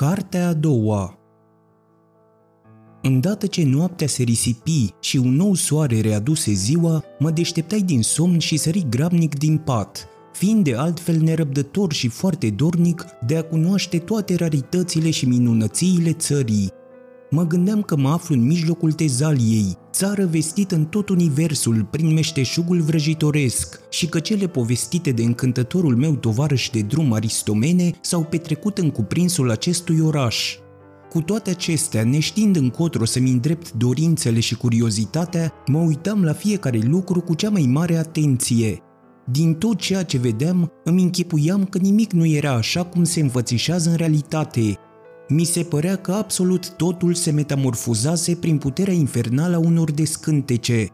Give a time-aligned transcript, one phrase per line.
[0.00, 1.18] Cartea a doua
[3.02, 8.38] Îndată ce noaptea se risipi și un nou soare readuse ziua, mă deșteptai din somn
[8.38, 13.98] și sări grabnic din pat, fiind de altfel nerăbdător și foarte dornic de a cunoaște
[13.98, 16.72] toate raritățile și minunățiile țării.
[17.30, 22.80] Mă gândeam că mă aflu în mijlocul tezaliei, țară vestită în tot universul prin meșteșugul
[22.80, 28.90] vrăjitoresc și că cele povestite de încântătorul meu tovarăș de drum Aristomene s-au petrecut în
[28.90, 30.56] cuprinsul acestui oraș.
[31.10, 37.20] Cu toate acestea, neștiind încotro să-mi îndrept dorințele și curiozitatea, mă uitam la fiecare lucru
[37.20, 38.80] cu cea mai mare atenție.
[39.30, 43.90] Din tot ceea ce vedeam, îmi închipuiam că nimic nu era așa cum se înfățișează
[43.90, 44.78] în realitate.
[45.28, 50.88] Mi se părea că absolut totul se metamorfozase prin puterea infernală a unor descântece.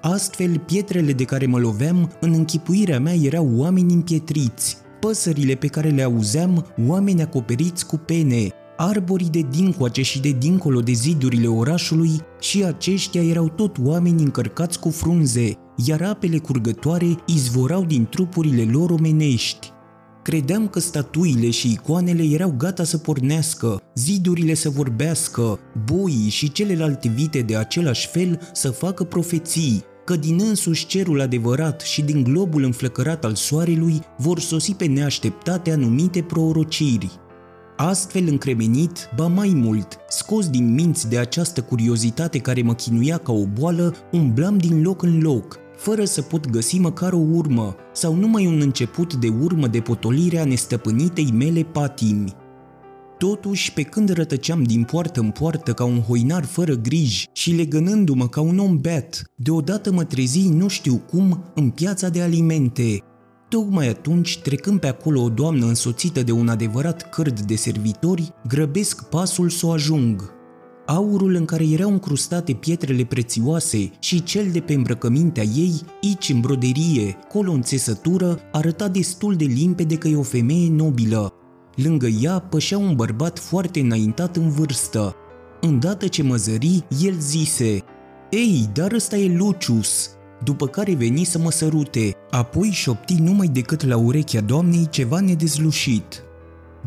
[0.00, 5.88] Astfel, pietrele de care mă loveam, în închipuirea mea erau oameni împietriți, păsările pe care
[5.88, 12.10] le auzeam, oameni acoperiți cu pene, arborii de dincoace și de dincolo de zidurile orașului
[12.40, 15.52] și aceștia erau tot oameni încărcați cu frunze,
[15.86, 19.72] iar apele curgătoare izvorau din trupurile lor omenești.
[20.28, 27.08] Credeam că statuile și icoanele erau gata să pornească, zidurile să vorbească, boii și celelalte
[27.08, 32.62] vite de același fel să facă profeții, că din însuși cerul adevărat și din globul
[32.62, 37.10] înflăcărat al soarelui vor sosi pe neașteptate anumite prorociri.
[37.76, 43.32] Astfel încremenit, ba mai mult, scos din minți de această curiozitate care mă chinuia ca
[43.32, 48.14] o boală, umblam din loc în loc, fără să pot găsi măcar o urmă sau
[48.14, 52.34] numai un început de urmă de potolire a nestăpânitei mele patimi.
[53.18, 58.28] Totuși, pe când rătăceam din poartă în poartă ca un hoinar fără griji și legănându-mă
[58.28, 63.02] ca un om beat, deodată mă trezi nu știu cum în piața de alimente,
[63.48, 69.08] Tocmai atunci, trecând pe acolo o doamnă însoțită de un adevărat cârd de servitori, grăbesc
[69.08, 70.37] pasul să o ajung.
[70.90, 76.40] Aurul în care erau încrustate pietrele prețioase și cel de pe îmbrăcămintea ei, aici în
[76.40, 81.32] broderie, colo în țesătură, arăta destul de limpede că e o femeie nobilă.
[81.74, 85.14] Lângă ea pășea un bărbat foarte înaintat în vârstă.
[85.60, 87.82] Îndată ce mă zări, el zise,
[88.30, 90.10] Ei, dar ăsta e Lucius,
[90.44, 96.22] după care veni să mă sărute, apoi șopti numai decât la urechea doamnei ceva nedezlușit.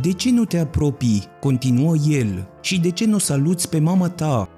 [0.02, 4.50] De ce nu te apropii?" continuă el, și de ce nu saluți pe mama ta?"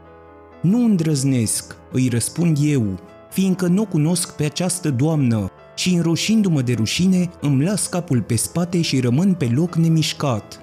[0.62, 3.00] Nu îndrăznesc," îi răspund eu,
[3.32, 8.36] fiindcă nu o cunosc pe această doamnă și înroșindu-mă de rușine îmi las capul pe
[8.36, 10.60] spate și rămân pe loc nemișcat.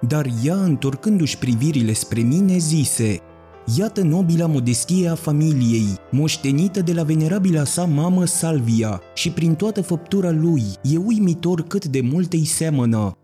[0.00, 3.20] Dar ea, întorcându-și privirile spre mine, zise–
[3.76, 9.82] Iată nobila modestie a familiei, moștenită de la venerabila sa mamă Salvia și prin toată
[9.82, 13.19] făptura lui, e uimitor cât de mult îi seamănă.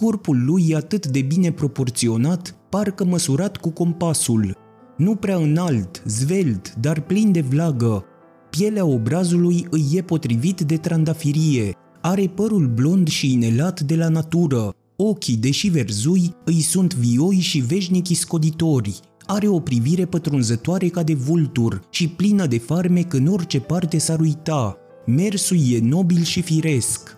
[0.00, 4.56] Corpul lui e atât de bine proporționat, parcă măsurat cu compasul.
[4.96, 8.04] Nu prea înalt, zvelt, dar plin de vlagă.
[8.50, 14.74] Pielea obrazului îi e potrivit de trandafirie, are părul blond și inelat de la natură,
[14.96, 21.14] ochii, deși verzui, îi sunt vioi și veșnic iscoditori, are o privire pătrunzătoare ca de
[21.14, 24.76] vultur și plină de farmec în orice parte s-ar uita.
[25.06, 27.16] Mersul e nobil și firesc.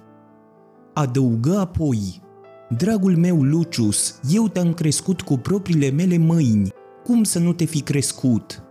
[0.95, 2.27] Adăugă apoi,
[2.77, 6.69] Dragul meu Lucius, eu te-am crescut cu propriile mele mâini.
[7.05, 8.63] Cum să nu te fi crescut?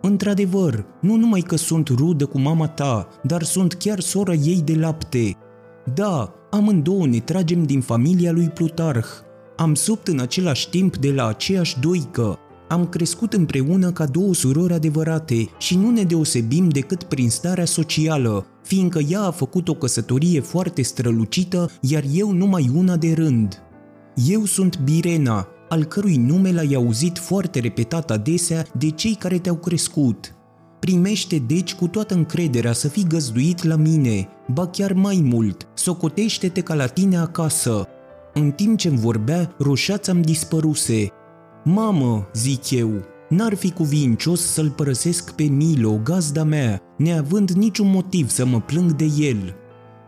[0.00, 4.74] Într-adevăr, nu numai că sunt rudă cu mama ta, dar sunt chiar sora ei de
[4.74, 5.36] lapte.
[5.94, 9.08] Da, amândouă ne tragem din familia lui Plutarh.
[9.56, 12.38] Am subt în același timp de la aceeași doică.
[12.68, 18.46] Am crescut împreună ca două surori adevărate și nu ne deosebim decât prin starea socială,
[18.62, 23.62] fiindcă ea a făcut o căsătorie foarte strălucită, iar eu numai una de rând.
[24.28, 29.56] Eu sunt Birena, al cărui nume l-ai auzit foarte repetat adesea de cei care te-au
[29.56, 30.34] crescut.
[30.80, 36.60] Primește deci cu toată încrederea să fii găzduit la mine, ba chiar mai mult, socotește-te
[36.60, 37.86] ca la tine acasă.
[38.34, 41.08] În timp ce-mi vorbea, roșața-mi dispăruse,
[41.64, 42.90] Mamă, zic eu,
[43.32, 48.92] n-ar fi cuvincios să-l părăsesc pe Milo, gazda mea, neavând niciun motiv să mă plâng
[48.92, 49.54] de el.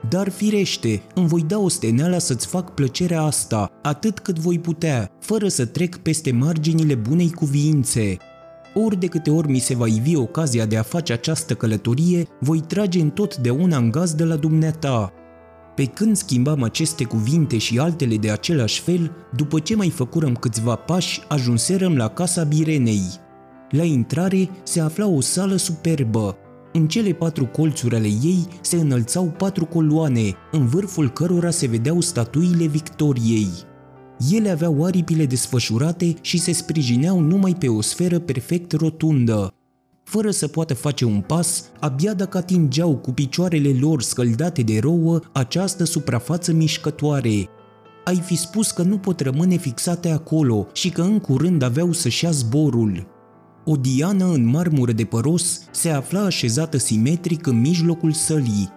[0.09, 5.11] Dar firește, îmi voi da o steneala să-ți fac plăcerea asta, atât cât voi putea,
[5.21, 8.17] fără să trec peste marginile bunei cuviințe.
[8.75, 12.61] Ori de câte ori mi se va ivi ocazia de a face această călătorie, voi
[12.61, 15.13] trage întotdeauna în gazdă la dumneata,
[15.75, 20.75] pe când schimbam aceste cuvinte și altele de același fel, după ce mai făcurăm câțiva
[20.75, 23.03] pași, ajunserăm la casa Birenei.
[23.71, 26.37] La intrare se afla o sală superbă.
[26.73, 32.01] În cele patru colțuri ale ei se înălțau patru coloane, în vârful cărora se vedeau
[32.01, 33.51] statuile Victoriei.
[34.33, 39.55] Ele aveau aripile desfășurate și se sprijineau numai pe o sferă perfect rotundă.
[40.05, 45.21] Fără să poată face un pas, abia dacă atingeau cu picioarele lor scăldate de rouă
[45.33, 47.49] această suprafață mișcătoare.
[48.05, 52.25] Ai fi spus că nu pot rămâne fixate acolo și că în curând aveau să-și
[52.25, 53.07] ia zborul.
[53.65, 58.69] O diană în marmură de păros se afla așezată simetric în mijlocul sălii.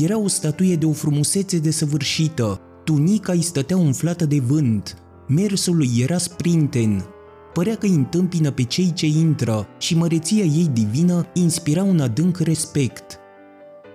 [0.00, 4.96] Era o statuie de o frumusețe desăvârșită, tunica îi stătea umflată de vânt,
[5.28, 7.04] mersul lui era sprinten.
[7.52, 12.38] Părea că îi întâmpină pe cei ce intră și măreția ei divină inspira un adânc
[12.38, 13.18] respect.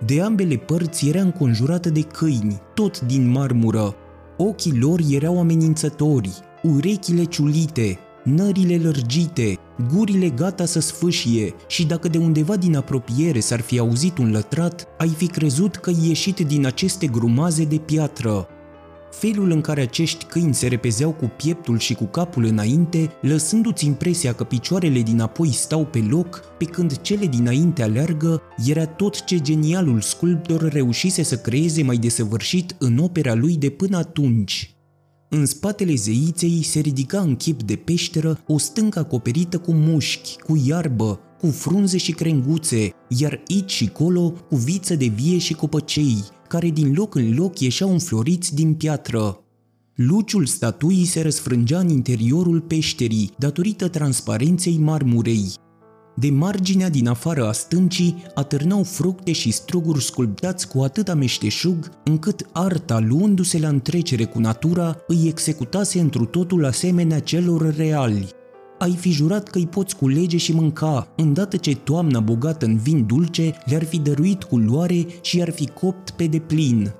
[0.05, 3.95] De ambele părți era înconjurată de câini, tot din marmură.
[4.37, 6.29] Ochii lor erau amenințători,
[6.63, 9.57] urechile ciulite, nările lărgite,
[9.93, 14.87] gurile gata să sfâșie și dacă de undeva din apropiere s-ar fi auzit un lătrat,
[14.97, 18.47] ai fi crezut că ieșit din aceste grumaze de piatră.
[19.19, 24.33] Felul în care acești câini se repezeau cu pieptul și cu capul înainte, lăsându-ți impresia
[24.33, 30.01] că picioarele dinapoi stau pe loc, pe când cele dinainte aleargă, era tot ce genialul
[30.01, 34.75] sculptor reușise să creeze mai desăvârșit în opera lui de până atunci.
[35.29, 40.61] În spatele zeiței se ridica în chip de peșteră o stâncă acoperită cu mușchi, cu
[40.65, 46.23] iarbă, cu frunze și crenguțe, iar aici și colo cu viță de vie și copăcei,
[46.47, 49.39] care din loc în loc ieșeau înfloriți din piatră.
[49.95, 55.53] Luciul statuii se răsfrângea în interiorul peșterii, datorită transparenței marmurei.
[56.17, 62.49] De marginea din afară a stâncii atârnau fructe și struguri sculptați cu atât meșteșug, încât
[62.51, 68.34] arta, luându-se la întrecere cu natura, îi executase întru totul asemenea celor reali.
[68.79, 73.05] Ai fi jurat că îi poți culege și mânca, îndată ce toamna bogată în vin
[73.05, 76.93] dulce le-ar fi dăruit culoare și ar fi copt pe deplin.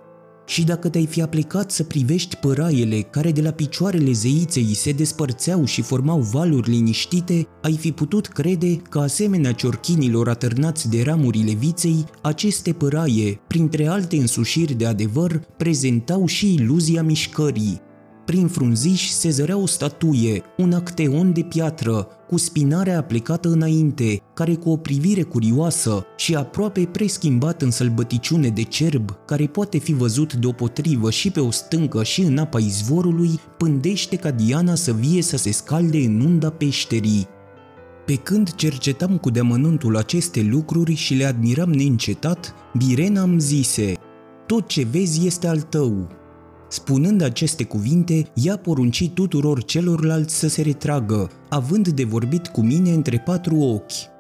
[0.48, 5.66] Și dacă te-ai fi aplicat să privești păraiele care de la picioarele zeiței se despărțeau
[5.66, 12.06] și formau valuri liniștite, ai fi putut crede că asemenea ciorchinilor atârnați de ramurile viței,
[12.22, 17.82] aceste păraie, printre alte însușiri de adevăr, prezentau și iluzia mișcării,
[18.26, 24.54] prin frunziși se zărea o statuie, un acteon de piatră, cu spinarea aplicată înainte, care
[24.54, 30.34] cu o privire curioasă și aproape preschimbat în sălbăticiune de cerb, care poate fi văzut
[30.34, 35.38] deopotrivă și pe o stâncă și în apa izvorului, pândește ca Diana să vie să
[35.38, 37.28] se scalde în unda peșterii.
[38.06, 43.94] Pe când cercetam cu deamănuntul aceste lucruri și le admiram neîncetat, Birena îmi zise,
[44.46, 46.08] Tot ce vezi este al tău,
[46.70, 52.92] Spunând aceste cuvinte, ea porunci tuturor celorlalți să se retragă, având de vorbit cu mine
[52.92, 54.14] între patru ochi.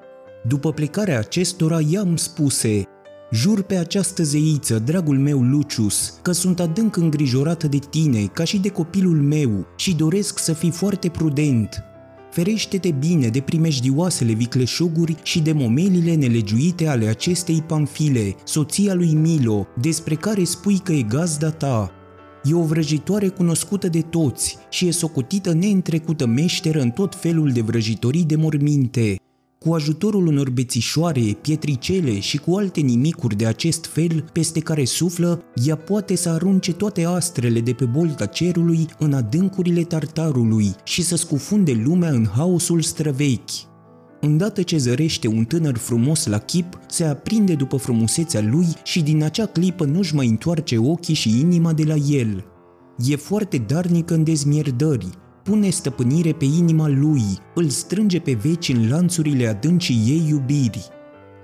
[0.47, 2.87] După plecarea acestora, ea îmi spuse,
[3.31, 8.57] Jur pe această zeiță, dragul meu Lucius, că sunt adânc îngrijorată de tine, ca și
[8.57, 11.83] de copilul meu, și doresc să fii foarte prudent.
[12.31, 19.67] Ferește-te bine de primejdioasele vicleșuguri și de momelile nelegiuite ale acestei Pamfile, soția lui Milo,
[19.81, 21.91] despre care spui că e gazda ta,
[22.45, 27.61] E o vrăjitoare cunoscută de toți și e socotită neîntrecută meșteră în tot felul de
[27.61, 29.19] vrăjitorii de morminte.
[29.59, 35.43] Cu ajutorul unor bețișoare, pietricele și cu alte nimicuri de acest fel peste care suflă,
[35.65, 41.15] ea poate să arunce toate astrele de pe bolta cerului în adâncurile tartarului și să
[41.15, 43.74] scufunde lumea în haosul străvechi.
[44.25, 49.23] Îndată ce zărește un tânăr frumos la chip, se aprinde după frumusețea lui și din
[49.23, 52.45] acea clipă nu-și mai întoarce ochii și inima de la el.
[52.97, 55.07] E foarte darnică în dezmierdări,
[55.43, 57.21] pune stăpânire pe inima lui,
[57.55, 60.87] îl strânge pe veci în lanțurile adâncii ei iubiri.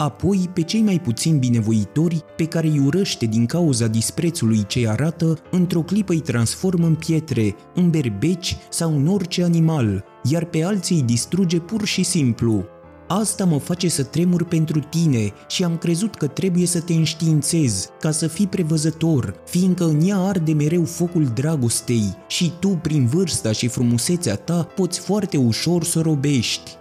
[0.01, 5.37] Apoi, pe cei mai puțin binevoitori, pe care îi urăște din cauza disprețului ce arată,
[5.51, 10.95] într-o clipă îi transformă în pietre, în berbeci sau în orice animal, iar pe alții
[10.95, 12.63] îi distruge pur și simplu.
[13.07, 17.89] Asta mă face să tremur pentru tine și am crezut că trebuie să te înștiințez,
[17.99, 23.51] ca să fii prevăzător, fiindcă în ea arde mereu focul dragostei și tu, prin vârsta
[23.51, 26.79] și frumusețea ta, poți foarte ușor să robești.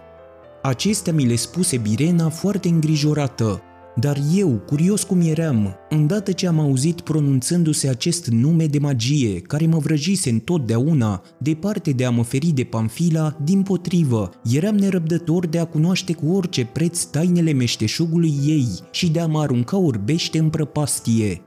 [0.61, 3.61] Acestea mi le spuse Birena foarte îngrijorată,
[3.95, 9.65] dar eu, curios cum eram, îndată ce am auzit pronunțându-se acest nume de magie, care
[9.65, 15.59] mă vrăjise întotdeauna, departe de a mă feri de Pamfila, din potrivă, eram nerăbdător de
[15.59, 20.49] a cunoaște cu orice preț tainele meșteșugului ei și de a mă arunca orbește în
[20.49, 21.41] prăpastie.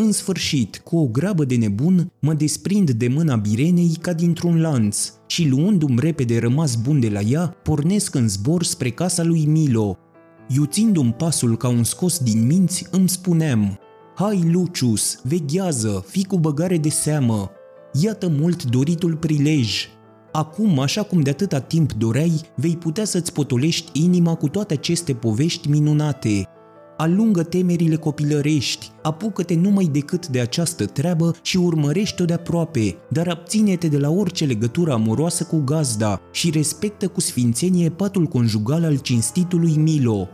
[0.00, 5.12] În sfârșit, cu o grabă de nebun, mă desprind de mâna Birenei ca dintr-un lanț
[5.26, 9.98] și luându-mi repede rămas bun de la ea, pornesc în zbor spre casa lui Milo,
[10.48, 13.78] Iuțindu-mi pasul ca un scos din minți, îmi spuneam
[14.16, 17.50] Hai, Lucius, veghează, fi cu băgare de seamă.
[18.02, 19.86] Iată mult doritul prilej.
[20.32, 25.14] Acum, așa cum de atâta timp doreai, vei putea să-ți potolești inima cu toate aceste
[25.14, 26.48] povești minunate.
[27.00, 33.88] Alungă temerile copilărești, apucă-te numai decât de această treabă și urmărește-o de aproape, dar abține-te
[33.88, 39.76] de la orice legătură amoroasă cu gazda și respectă cu sfințenie patul conjugal al cinstitului
[39.76, 40.28] Milo.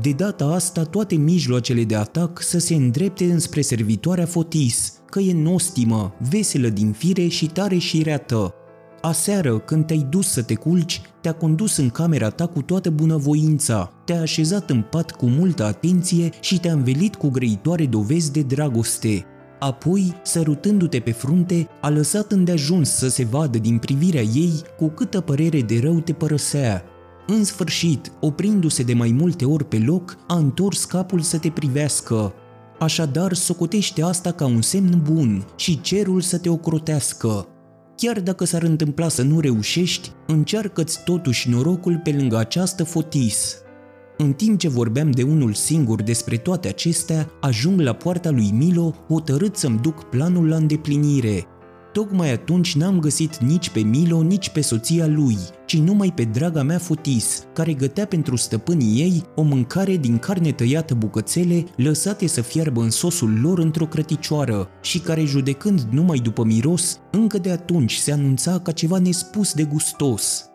[0.00, 5.32] De data asta, toate mijloacele de atac să se îndrepte înspre servitoarea Fotis, că e
[5.32, 8.54] nostimă, veselă din fire și tare și reată.
[9.00, 13.92] Aseară, când te-ai dus să te culci, te-a condus în camera ta cu toată bunăvoința,
[14.04, 19.24] te-a așezat în pat cu multă atenție și te-a învelit cu grăitoare dovezi de dragoste.
[19.58, 25.20] Apoi, sărutându-te pe frunte, a lăsat îndeajuns să se vadă din privirea ei cu câtă
[25.20, 26.84] părere de rău te părăsea.
[27.26, 32.32] În sfârșit, oprindu-se de mai multe ori pe loc, a întors capul să te privească.
[32.78, 37.46] Așadar, socotește asta ca un semn bun și cerul să te ocrotească.
[38.00, 43.56] Chiar dacă s-ar întâmpla să nu reușești, încearcă-ți totuși norocul pe lângă această fotis.
[44.16, 48.94] În timp ce vorbeam de unul singur despre toate acestea, ajung la poarta lui Milo,
[49.08, 51.46] hotărât să-mi duc planul la îndeplinire.
[51.98, 55.36] Tocmai atunci n-am găsit nici pe Milo, nici pe soția lui,
[55.66, 60.52] ci numai pe draga mea Fotis, care gătea pentru stăpânii ei o mâncare din carne
[60.52, 66.44] tăiată bucățele, lăsate să fiarbă în sosul lor într-o crăticioară și care, judecând numai după
[66.44, 70.47] miros, încă de atunci se anunța ca ceva nespus de gustos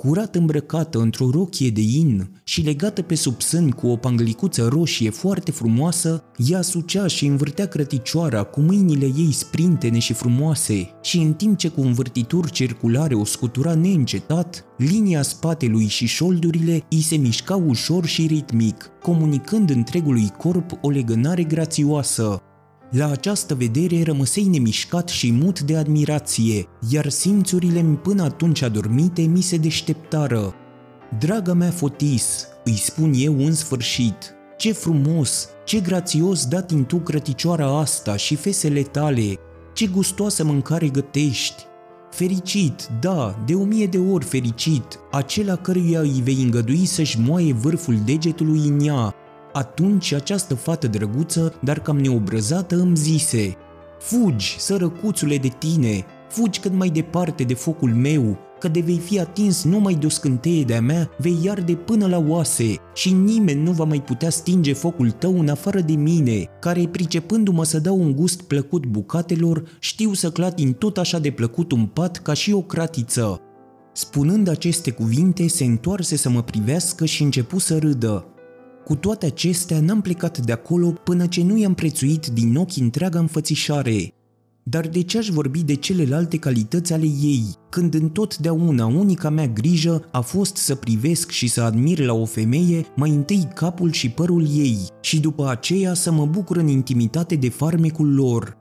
[0.00, 5.10] curat îmbrăcată într-o rochie de in și legată pe sub sân cu o panglicuță roșie
[5.10, 11.32] foarte frumoasă, ea sucea și învârtea crăticioara cu mâinile ei sprintene și frumoase și în
[11.32, 17.64] timp ce cu învârtituri circulare o scutura neîncetat, linia spatelui și șoldurile îi se mișcau
[17.68, 22.42] ușor și ritmic, comunicând întregului corp o legănare grațioasă,
[22.90, 29.40] la această vedere rămăsei nemișcat și mut de admirație, iar simțurile până atunci adormite mi
[29.40, 30.54] se deșteptară.
[31.18, 36.96] Draga mea Fotis, îi spun eu în sfârșit, ce frumos, ce grațios dat în tu
[36.96, 39.34] crăticioara asta și fesele tale,
[39.74, 41.62] ce gustoasă mâncare gătești.
[42.10, 47.52] Fericit, da, de o mie de ori fericit, acela căruia îi vei îngădui să-și moaie
[47.52, 49.14] vârful degetului în ea,
[49.52, 53.56] atunci această fată drăguță, dar cam neobrăzată, îmi zise
[53.98, 59.20] Fugi, sărăcuțule de tine, fugi cât mai departe de focul meu, că de vei fi
[59.20, 63.70] atins numai de o scânteie de-a mea, vei arde până la oase și nimeni nu
[63.70, 68.14] va mai putea stinge focul tău în afară de mine, care, pricepându-mă să dau un
[68.14, 72.62] gust plăcut bucatelor, știu să clatin tot așa de plăcut un pat ca și o
[72.62, 73.40] cratiță.
[73.92, 78.24] Spunând aceste cuvinte, se întoarse să mă privească și începu să râdă.
[78.84, 83.18] Cu toate acestea, n-am plecat de acolo până ce nu i-am prețuit din ochi întreaga
[83.18, 84.14] înfățișare.
[84.62, 90.08] Dar de ce aș vorbi de celelalte calități ale ei, când întotdeauna unica mea grijă
[90.10, 94.46] a fost să privesc și să admir la o femeie mai întâi capul și părul
[94.56, 98.56] ei și după aceea să mă bucur în intimitate de farmecul lor,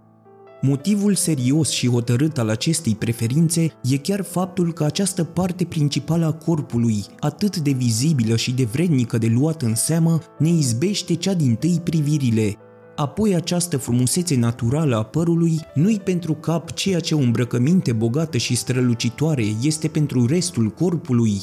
[0.61, 6.31] Motivul serios și hotărât al acestei preferințe e chiar faptul că această parte principală a
[6.31, 11.55] corpului, atât de vizibilă și de vrednică de luat în seamă, ne izbește cea din
[11.55, 12.55] tâi privirile.
[12.95, 18.55] Apoi această frumusețe naturală a părului nu-i pentru cap ceea ce o îmbrăcăminte bogată și
[18.55, 21.41] strălucitoare este pentru restul corpului,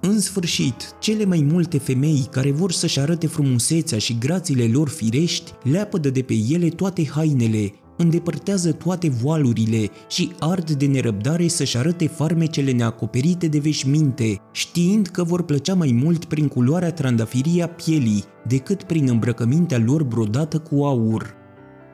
[0.00, 5.52] în sfârșit, cele mai multe femei care vor să-și arate frumusețea și grațiile lor firești
[5.62, 12.06] leapădă de pe ele toate hainele, îndepărtează toate voalurile și ard de nerăbdare să-și arate
[12.06, 18.24] farmecele neacoperite de veșminte, știind că vor plăcea mai mult prin culoarea trandafirii a pielii
[18.46, 21.34] decât prin îmbrăcămintea lor brodată cu aur.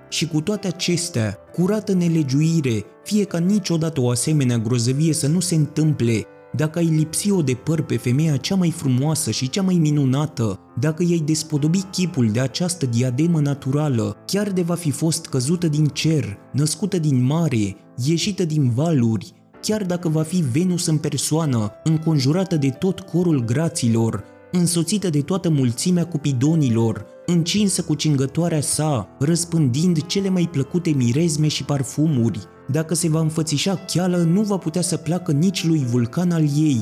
[0.09, 5.55] Și cu toate acestea, curată nelegiuire, fie ca niciodată o asemenea grozăvie să nu se
[5.55, 6.25] întâmple,
[6.57, 11.03] dacă ai lipsi-o de păr pe femeia cea mai frumoasă și cea mai minunată, dacă
[11.03, 16.39] i-ai despodobi chipul de această diademă naturală, chiar de va fi fost căzută din cer,
[16.53, 22.69] născută din mare, ieșită din valuri, chiar dacă va fi Venus în persoană, înconjurată de
[22.69, 30.49] tot corul graților, însoțită de toată mulțimea cupidonilor, încinsă cu cingătoarea sa, răspândind cele mai
[30.53, 35.67] plăcute mirezme și parfumuri, dacă se va înfățișa cheală, nu va putea să placă nici
[35.67, 36.81] lui vulcan al ei.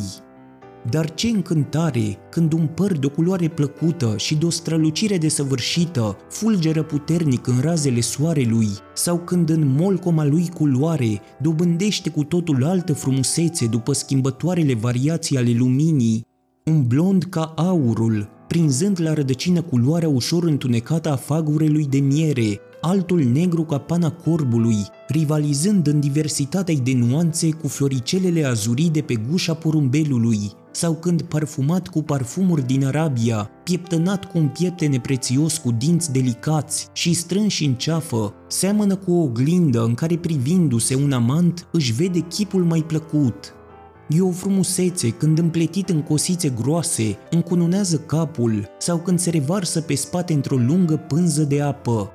[0.91, 6.17] Dar ce încântare când un păr de o culoare plăcută și de o strălucire desăvârșită
[6.29, 12.93] fulgeră puternic în razele soarelui sau când în molcoma lui culoare dobândește cu totul altă
[12.93, 16.27] frumusețe după schimbătoarele variații ale luminii,
[16.65, 23.23] un blond ca aurul, prinzând la rădăcină culoarea ușor întunecată a fagurelui de miere, altul
[23.33, 24.77] negru ca pana corbului,
[25.09, 31.89] rivalizând în diversitatea de nuanțe cu floricelele azurii de pe gușa porumbelului, sau când parfumat
[31.89, 37.75] cu parfumuri din Arabia, pieptănat cu un pieptene prețios cu dinți delicați și strânși în
[37.75, 43.55] ceafă, seamănă cu o oglindă în care privindu-se un amant își vede chipul mai plăcut.
[44.09, 49.95] E o frumusețe când împletit în cosițe groase, încununează capul sau când se revarsă pe
[49.95, 52.11] spate într-o lungă pânză de apă,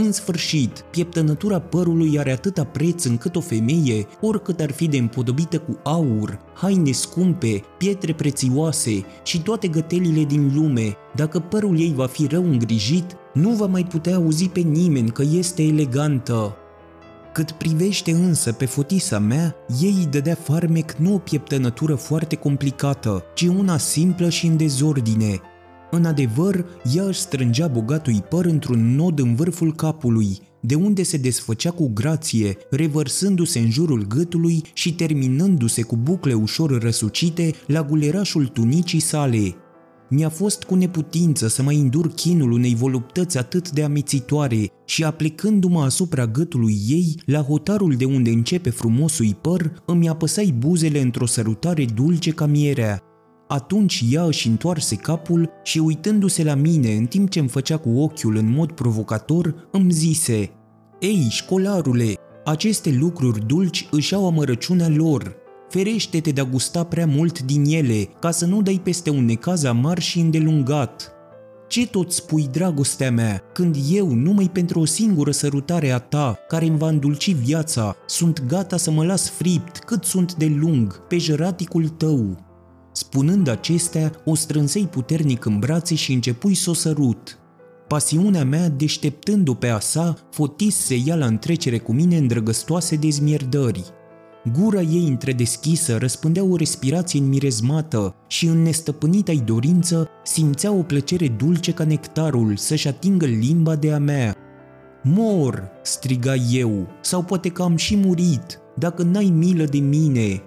[0.00, 5.58] în sfârșit, pieptănătura părului are atâta preț încât o femeie, oricât ar fi de împodobită
[5.58, 12.06] cu aur, haine scumpe, pietre prețioase și toate gătelile din lume, dacă părul ei va
[12.06, 16.56] fi rău îngrijit, nu va mai putea auzi pe nimeni că este elegantă.
[17.32, 23.24] Cât privește însă pe fotisa mea, ei îi dădea farmec nu o pieptănătură foarte complicată,
[23.34, 25.40] ci una simplă și în dezordine,
[25.90, 26.64] în adevăr,
[26.94, 31.90] ea își strângea bogatului păr într-un nod în vârful capului, de unde se desfăcea cu
[31.94, 39.54] grație, revărsându-se în jurul gâtului și terminându-se cu bucle ușor răsucite la gulerașul tunicii sale.
[40.10, 45.82] Mi-a fost cu neputință să mai îndur chinul unei voluptăți atât de amețitoare și aplicându-mă
[45.82, 51.84] asupra gâtului ei, la hotarul de unde începe frumosul păr, îmi apăsai buzele într-o sărutare
[51.94, 53.02] dulce ca mierea,
[53.48, 57.88] atunci ea își întoarse capul și uitându-se la mine în timp ce îmi făcea cu
[57.98, 60.50] ochiul în mod provocator, îmi zise
[61.00, 65.36] Ei, școlarule, aceste lucruri dulci își au amărăciunea lor.
[65.68, 69.64] Ferește-te de a gusta prea mult din ele, ca să nu dai peste un necaz
[69.64, 71.10] amar și îndelungat.
[71.68, 76.66] Ce tot spui, dragostea mea, când eu, numai pentru o singură sărutare a ta, care
[76.66, 81.18] îmi va îndulci viața, sunt gata să mă las fript cât sunt de lung pe
[81.18, 82.45] jăraticul tău?
[82.96, 87.38] Spunând acestea, o strânsei puternic în brațe și începui să o sărut.
[87.88, 93.84] Pasiunea mea, deșteptându-o pe a sa, fotise ea la întrecere cu mine îndrăgăstoase dezmierdări.
[94.52, 101.72] Gura ei întredeschisă răspândea o respirație înmirezmată și în nestăpânita-i dorință simțea o plăcere dulce
[101.72, 104.36] ca nectarul să-și atingă limba de a mea.
[105.02, 110.42] Mor, striga eu, sau poate că am și murit, dacă n-ai milă de mine,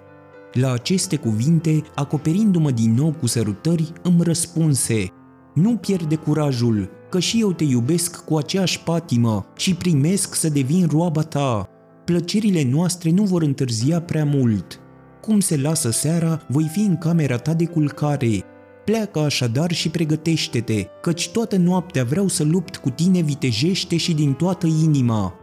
[0.52, 5.06] la aceste cuvinte, acoperindu-mă din nou cu sărutări, îmi răspunse
[5.54, 10.88] Nu pierde curajul, că și eu te iubesc cu aceeași patimă și primesc să devin
[10.90, 11.68] roaba ta.
[12.04, 14.80] Plăcerile noastre nu vor întârzia prea mult.
[15.20, 18.42] Cum se lasă seara, voi fi în camera ta de culcare.
[18.84, 24.32] Pleacă așadar și pregătește-te, căci toată noaptea vreau să lupt cu tine vitejește și din
[24.32, 25.34] toată inima.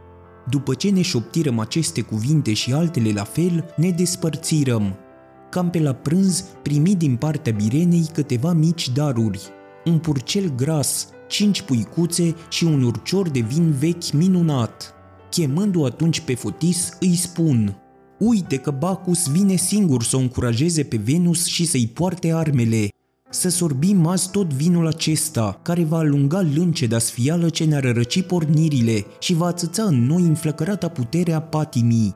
[0.50, 4.96] După ce ne șoptirăm aceste cuvinte și altele la fel, ne despărțirăm.
[5.50, 9.40] Cam pe la prânz primi din partea Birenei câteva mici daruri.
[9.84, 14.94] Un purcel gras, cinci puicuțe și un urcior de vin vechi minunat.
[15.30, 17.76] Chemându-o atunci pe Fotis, îi spun
[18.18, 22.88] Uite că Bacus vine singur să o încurajeze pe Venus și să-i poarte armele,
[23.30, 29.04] să sorbim azi tot vinul acesta, care va alunga lânceda sfială ce ne-a răci pornirile
[29.18, 32.14] și va atâța în noi înflăcărata putere a patimii.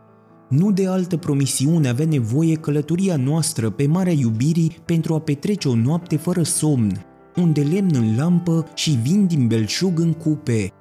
[0.49, 5.75] Nu de altă promisiune avea nevoie călătoria noastră pe Marea Iubirii pentru a petrece o
[5.75, 7.05] noapte fără somn,
[7.37, 10.73] unde lemn în lampă și vin din belșug în cupe.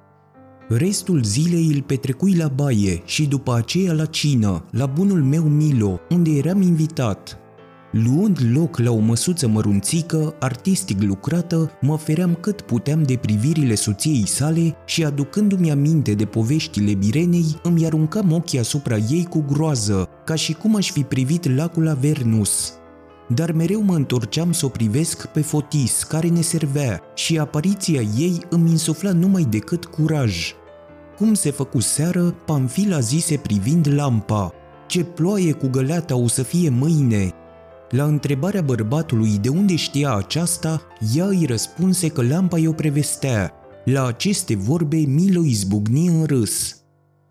[0.68, 6.00] Restul zilei îl petrecui la baie și după aceea la cină, la bunul meu Milo,
[6.10, 7.41] unde eram invitat.
[7.92, 14.26] Luând loc la o măsuță mărunțică, artistic lucrată, mă feream cât puteam de privirile soției
[14.26, 20.34] sale și aducându-mi aminte de poveștile Birenei, îmi aruncam ochii asupra ei cu groază, ca
[20.34, 22.72] și cum aș fi privit lacul Avernus.
[23.28, 28.40] Dar mereu mă întorceam să o privesc pe Fotis, care ne servea, și apariția ei
[28.50, 30.52] îmi insufla numai decât curaj.
[31.16, 34.52] Cum se făcu seară, Pamfila zise privind lampa,
[34.86, 37.34] ce ploaie cu găleata o să fie mâine,
[37.92, 40.82] la întrebarea bărbatului de unde știa aceasta,
[41.14, 43.52] ea îi răspunse că lampa i-o prevestea.
[43.84, 46.76] La aceste vorbe, Milo izbucni în râs.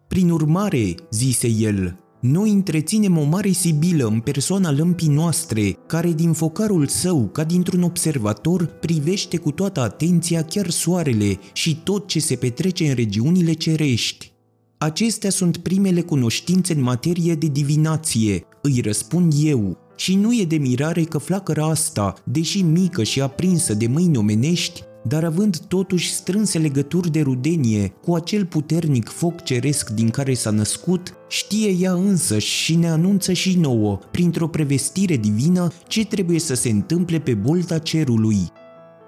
[0.08, 6.34] Prin urmare, zise el, noi întreținem o mare sibilă în persoana lămpii noastre, care din
[6.34, 12.36] focarul său, ca dintr-un observator, privește cu toată atenția chiar soarele și tot ce se
[12.36, 14.32] petrece în regiunile cerești.
[14.78, 20.56] Acestea sunt primele cunoștințe în materie de divinație, îi răspund eu, și nu e de
[20.56, 26.58] mirare că flacăra asta, deși mică și aprinsă de mâini omenești, dar având totuși strânse
[26.58, 32.40] legături de rudenie cu acel puternic foc ceresc din care s-a născut, știe ea însă
[32.40, 37.78] și ne anunță și nouă, printr-o prevestire divină, ce trebuie să se întâmple pe bolta
[37.78, 38.52] cerului.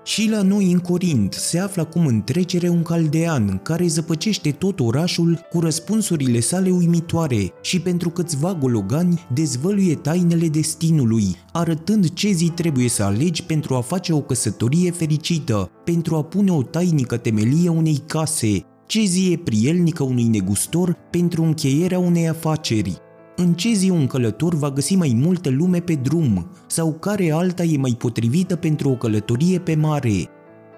[0.03, 4.79] Și la noi în Corint se află acum în trecere un caldean care zăpăcește tot
[4.79, 12.49] orașul cu răspunsurile sale uimitoare și pentru câțiva gologani dezvăluie tainele destinului, arătând ce zi
[12.49, 17.69] trebuie să alegi pentru a face o căsătorie fericită, pentru a pune o tainică temelie
[17.69, 23.01] unei case, ce zi e prielnică unui negustor pentru încheierea unei afaceri,
[23.43, 27.63] în ce zi un călător va găsi mai multă lume pe drum sau care alta
[27.63, 30.29] e mai potrivită pentru o călătorie pe mare.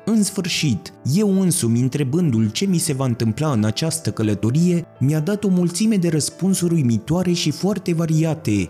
[0.05, 5.43] În sfârșit, eu însumi, întrebându-l ce mi se va întâmpla în această călătorie, mi-a dat
[5.43, 8.69] o mulțime de răspunsuri uimitoare și foarte variate.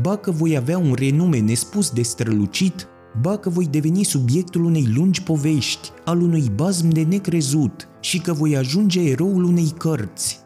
[0.00, 2.88] Ba că voi avea un renume nespus de strălucit,
[3.20, 8.32] ba că voi deveni subiectul unei lungi povești, al unui bazm de necrezut și că
[8.32, 10.40] voi ajunge eroul unei cărți.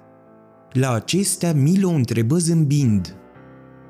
[0.79, 3.17] La acestea Milo întrebă zâmbind.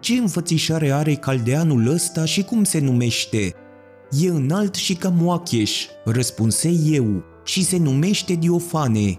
[0.01, 3.55] Ce înfățișare are caldeanul ăsta și cum se numește?
[4.11, 9.19] E înalt și ca moacheș, răspunse eu, și se numește Diofane.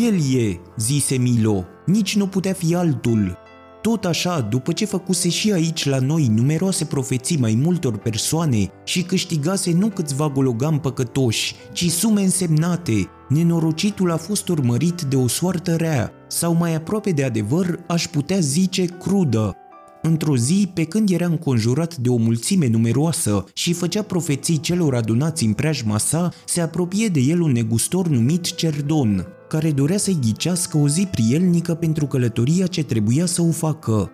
[0.00, 3.38] El e, zise Milo, nici nu putea fi altul.
[3.82, 9.02] Tot așa, după ce făcuse și aici la noi numeroase profeții mai multor persoane și
[9.02, 15.76] câștigase nu câțiva gologam păcătoși, ci sume însemnate, nenorocitul a fost urmărit de o soartă
[15.76, 19.56] rea, sau mai aproape de adevăr aș putea zice crudă.
[20.02, 25.44] Într-o zi, pe când era înconjurat de o mulțime numeroasă și făcea profeții celor adunați
[25.44, 30.78] în preajma sa, se apropie de el un negustor numit Cerdon, care dorea să-i ghicească
[30.78, 34.10] o zi prielnică pentru călătoria ce trebuia să o facă.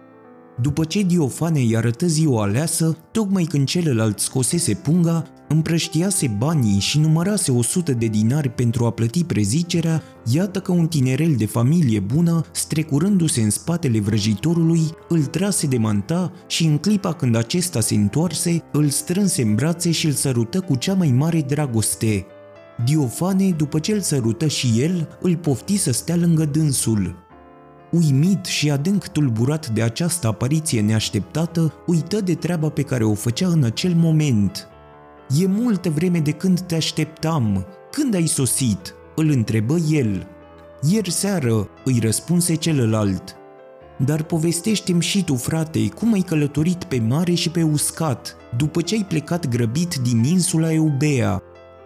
[0.63, 6.99] După ce Diofane îi arătă ziua aleasă, tocmai când celălalt scosese punga, împrăștiase banii și
[6.99, 12.45] numărase 100 de dinari pentru a plăti prezicerea, iată că un tinerel de familie bună,
[12.53, 18.63] strecurându-se în spatele vrăjitorului, îl trase de manta și în clipa când acesta se întoarse,
[18.73, 22.27] îl strânse în brațe și îl sărută cu cea mai mare dragoste.
[22.85, 27.29] Diofane, după ce îl sărută și el, îl pofti să stea lângă dânsul.
[27.91, 33.49] Uimit și adânc tulburat de această apariție neașteptată, uită de treaba pe care o făcea
[33.49, 34.70] în acel moment.
[35.39, 37.67] E multă vreme de când te așteptam.
[37.91, 40.27] Când ai sosit?" îl întrebă el.
[40.91, 43.35] Ieri seară, îi răspunse celălalt.
[44.05, 48.95] Dar povestește-mi și tu, frate, cum ai călătorit pe mare și pe uscat, după ce
[48.95, 51.43] ai plecat grăbit din insula Eubea,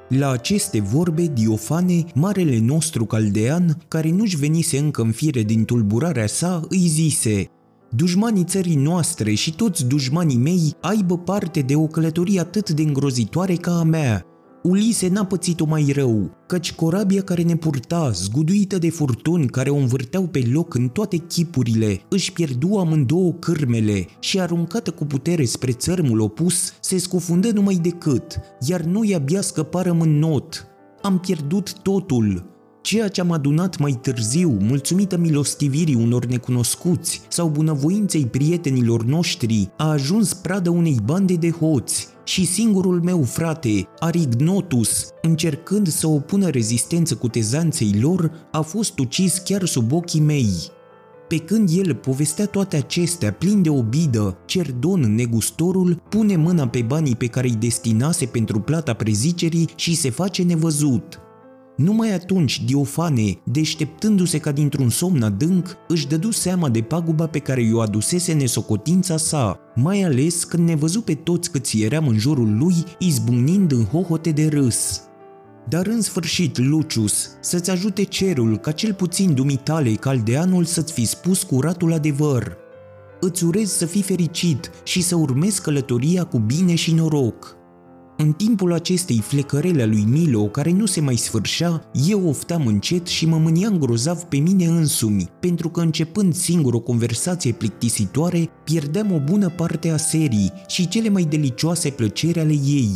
[0.08, 6.26] la aceste vorbe, Diofane, marele nostru caldean, care nu-și venise încă în fire din tulburarea
[6.26, 7.50] sa, îi zise
[7.96, 13.54] Dușmanii țării noastre și toți dușmanii mei aibă parte de o călătorie atât de îngrozitoare
[13.54, 14.26] ca a mea,
[14.62, 19.76] Ulise n-a pățit-o mai rău, căci corabia care ne purta, zguduită de furtuni care o
[19.76, 25.72] învârteau pe loc în toate chipurile, își pierdu amândouă cârmele și, aruncată cu putere spre
[25.72, 30.66] țărmul opus, se scufundă numai decât, iar noi abia scăparăm în not.
[31.02, 32.53] Am pierdut totul,
[32.84, 39.90] Ceea ce am adunat mai târziu, mulțumită milostivirii unor necunoscuți sau bunăvoinței prietenilor noștri, a
[39.90, 47.14] ajuns pradă unei bande de hoți și singurul meu frate, Arignotus, încercând să opună rezistență
[47.14, 50.50] cu tezanței lor, a fost ucis chiar sub ochii mei.
[51.28, 57.16] Pe când el povestea toate acestea plin de obidă, Cerdon, negustorul, pune mâna pe banii
[57.16, 61.18] pe care îi destinase pentru plata prezicerii și se face nevăzut–
[61.76, 67.62] numai atunci Diofane, deșteptându-se ca dintr-un somn adânc, își dădu seama de paguba pe care
[67.62, 72.56] i-o adusese nesocotința sa, mai ales când ne văzu pe toți câți eram în jurul
[72.58, 75.02] lui, izbucnind în hohote de râs.
[75.68, 81.42] Dar în sfârșit, Lucius, să-ți ajute cerul ca cel puțin dumitale caldeanul să-ți fi spus
[81.42, 82.56] curatul adevăr.
[83.20, 87.56] Îți urez să fii fericit și să urmezi călătoria cu bine și noroc.
[88.16, 93.06] În timpul acestei flecărele a lui Milo, care nu se mai sfârșea, eu oftam încet
[93.06, 99.12] și mă mâniam grozav pe mine însumi, pentru că începând singur o conversație plictisitoare, pierdeam
[99.12, 102.90] o bună parte a serii și cele mai delicioase plăceri ale ei.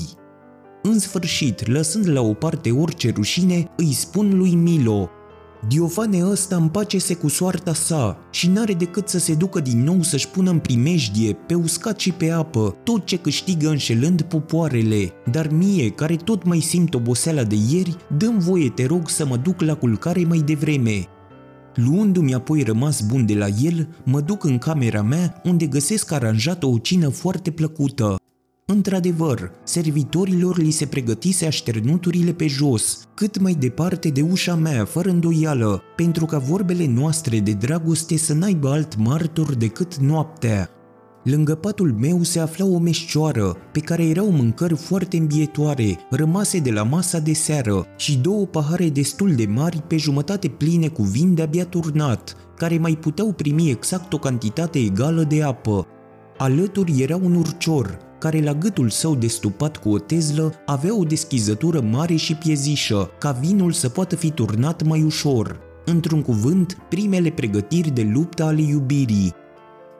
[0.83, 5.09] În sfârșit, lăsând la o parte orice rușine, îi spun lui Milo,
[5.67, 10.29] Diofane ăsta împace-se cu soarta sa și n-are decât să se ducă din nou să-și
[10.29, 15.13] pună în primejdie, pe uscat și pe apă, tot ce câștigă înșelând popoarele.
[15.31, 19.37] Dar mie, care tot mai simt oboseala de ieri, dăm voie, te rog, să mă
[19.37, 21.07] duc la culcare mai devreme.
[21.75, 26.67] Luându-mi apoi rămas bun de la el, mă duc în camera mea, unde găsesc aranjată
[26.67, 28.17] o cină foarte plăcută.
[28.73, 35.09] Într-adevăr, servitorilor li se pregătise așternuturile pe jos, cât mai departe de ușa mea, fără
[35.09, 40.71] îndoială, pentru ca vorbele noastre de dragoste să n-aibă alt martor decât noaptea.
[41.25, 46.71] Lângă patul meu se afla o meșcioară, pe care erau mâncări foarte îmbietoare, rămase de
[46.71, 51.35] la masa de seară, și două pahare destul de mari pe jumătate pline cu vin
[51.35, 55.87] de-abia turnat, care mai puteau primi exact o cantitate egală de apă.
[56.39, 61.81] Alături era un urcior, care la gâtul său destupat cu o tezlă avea o deschizătură
[61.81, 65.61] mare și piezișă, ca vinul să poată fi turnat mai ușor.
[65.85, 69.35] Într-un cuvânt, primele pregătiri de luptă ale iubirii.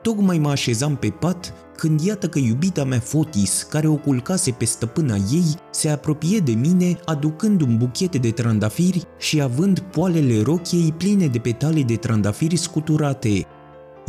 [0.03, 4.65] Tocmai mă așezam pe pat când iată că iubita mea Fotis, care o culcase pe
[4.65, 10.95] stăpâna ei, se apropie de mine aducând un buchet de trandafiri și având poalele rochiei
[10.97, 13.47] pline de petale de trandafiri scuturate.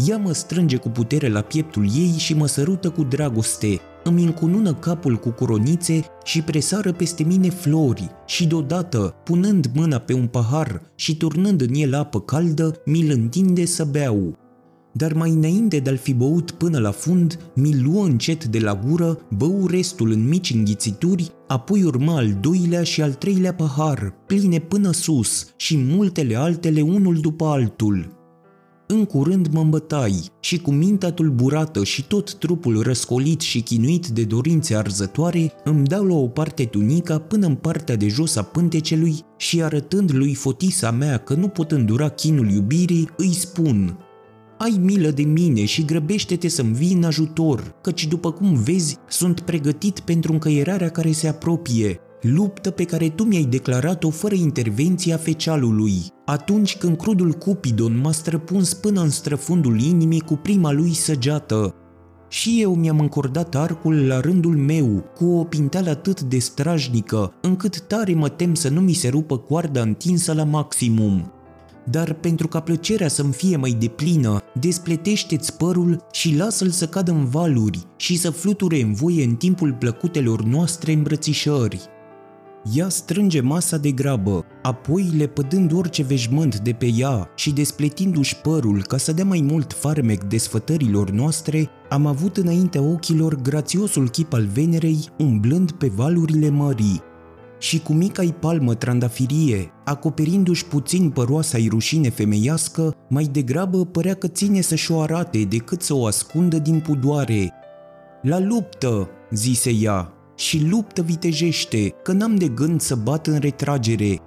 [0.08, 4.74] Ea mă strânge cu putere la pieptul ei și mă sărută cu dragoste, îmi încunună
[4.74, 10.82] capul cu coronițe și presară peste mine flori și deodată, punând mâna pe un pahar
[10.96, 14.38] și turnând în el apă caldă, mi-l întinde să beau.
[14.94, 18.82] Dar mai înainte de a-l fi băut până la fund, mi luă încet de la
[18.88, 24.60] gură, bău restul în mici înghițituri, apoi urma al doilea și al treilea pahar, pline
[24.60, 28.19] până sus și multele altele unul după altul.
[28.92, 34.24] În curând mă îmbătai și cu mintea tulburată și tot trupul răscolit și chinuit de
[34.24, 39.20] dorințe arzătoare, îmi dau la o parte tunica până în partea de jos a pântecelui
[39.38, 43.98] și arătând lui fotisa mea că nu pot îndura chinul iubirii, îi spun
[44.58, 49.40] ai milă de mine și grăbește-te să-mi vii în ajutor, căci după cum vezi, sunt
[49.40, 55.94] pregătit pentru încăierarea care se apropie luptă pe care tu mi-ai declarat-o fără intervenția fecialului,
[56.30, 61.76] atunci când crudul Cupidon m-a străpuns până în străfundul inimii cu prima lui săgeată.
[62.28, 67.82] Și eu mi-am încordat arcul la rândul meu, cu o pinteală atât de strajnică, încât
[67.82, 71.32] tare mă tem să nu mi se rupă coarda întinsă la maximum.
[71.86, 77.26] Dar pentru ca plăcerea să-mi fie mai deplină, despletește-ți părul și lasă-l să cadă în
[77.26, 81.90] valuri și să fluture în voie în timpul plăcutelor noastre îmbrățișări.
[82.74, 88.84] Ea strânge masa de grabă, apoi lepădând orice veșmânt de pe ea și despletindu-și părul
[88.84, 94.46] ca să dea mai mult farmec desfătărilor noastre, am avut înaintea ochilor grațiosul chip al
[94.54, 97.02] Venerei umblând pe valurile mării.
[97.60, 104.62] Și cu mica-i palmă trandafirie, acoperindu-și puțin păroasa-i rușine femeiască, mai degrabă părea că ține
[104.62, 107.54] să-și o arate decât să o ascundă din pudoare.
[108.22, 114.20] La luptă, zise ea, și luptă vitejește, că n-am de gând să bat în retragere.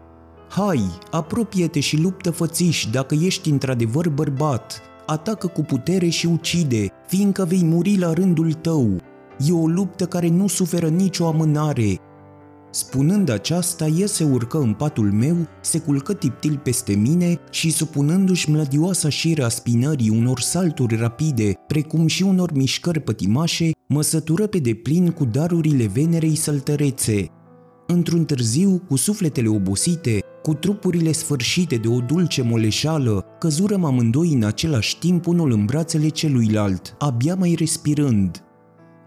[0.49, 4.81] Hai, apropie-te și luptă fățiș dacă ești într-adevăr bărbat.
[5.07, 8.89] Atacă cu putere și ucide, fiindcă vei muri la rândul tău.
[9.39, 11.99] E o luptă care nu suferă nicio amânare,
[12.75, 18.51] Spunând aceasta, el se urcă în patul meu, se culcă tiptil peste mine și, supunându-și
[18.51, 24.59] mlădioasa șiră a spinării unor salturi rapide, precum și unor mișcări pătimașe, mă sătură pe
[24.59, 27.27] deplin cu darurile venerei săltărețe.
[27.87, 34.45] Într-un târziu, cu sufletele obosite, cu trupurile sfârșite de o dulce moleșală, căzurăm amândoi în
[34.45, 38.43] același timp unul în brațele celuilalt, abia mai respirând.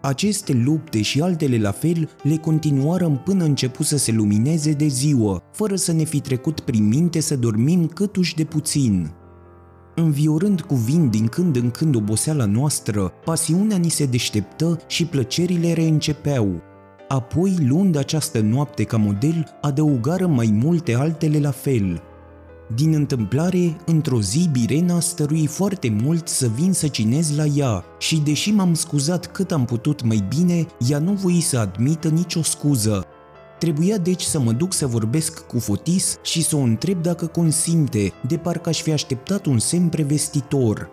[0.06, 5.44] Aceste lupte și altele la fel le continuarăm până început să se lumineze de ziua,
[5.52, 9.12] fără să ne fi trecut prin minte să dormim câtuși de puțin.
[9.96, 15.74] Înviorând cu vin din când în când oboseala noastră, pasiunea ni se deșteptă și plăcerile
[15.74, 16.62] reîncepeau.
[17.08, 22.02] Apoi, luând această noapte ca model, adăugară mai multe altele la fel–
[22.74, 28.18] din întâmplare, într-o zi Birena stărui foarte mult să vin să cinez la ea și
[28.18, 33.06] deși m-am scuzat cât am putut mai bine, ea nu voi să admită nicio scuză.
[33.60, 38.14] Trebuia deci să mă duc să vorbesc cu Fotis și să o întreb dacă consimte,
[38.28, 40.90] de parcă aș fi așteptat un semn prevestitor.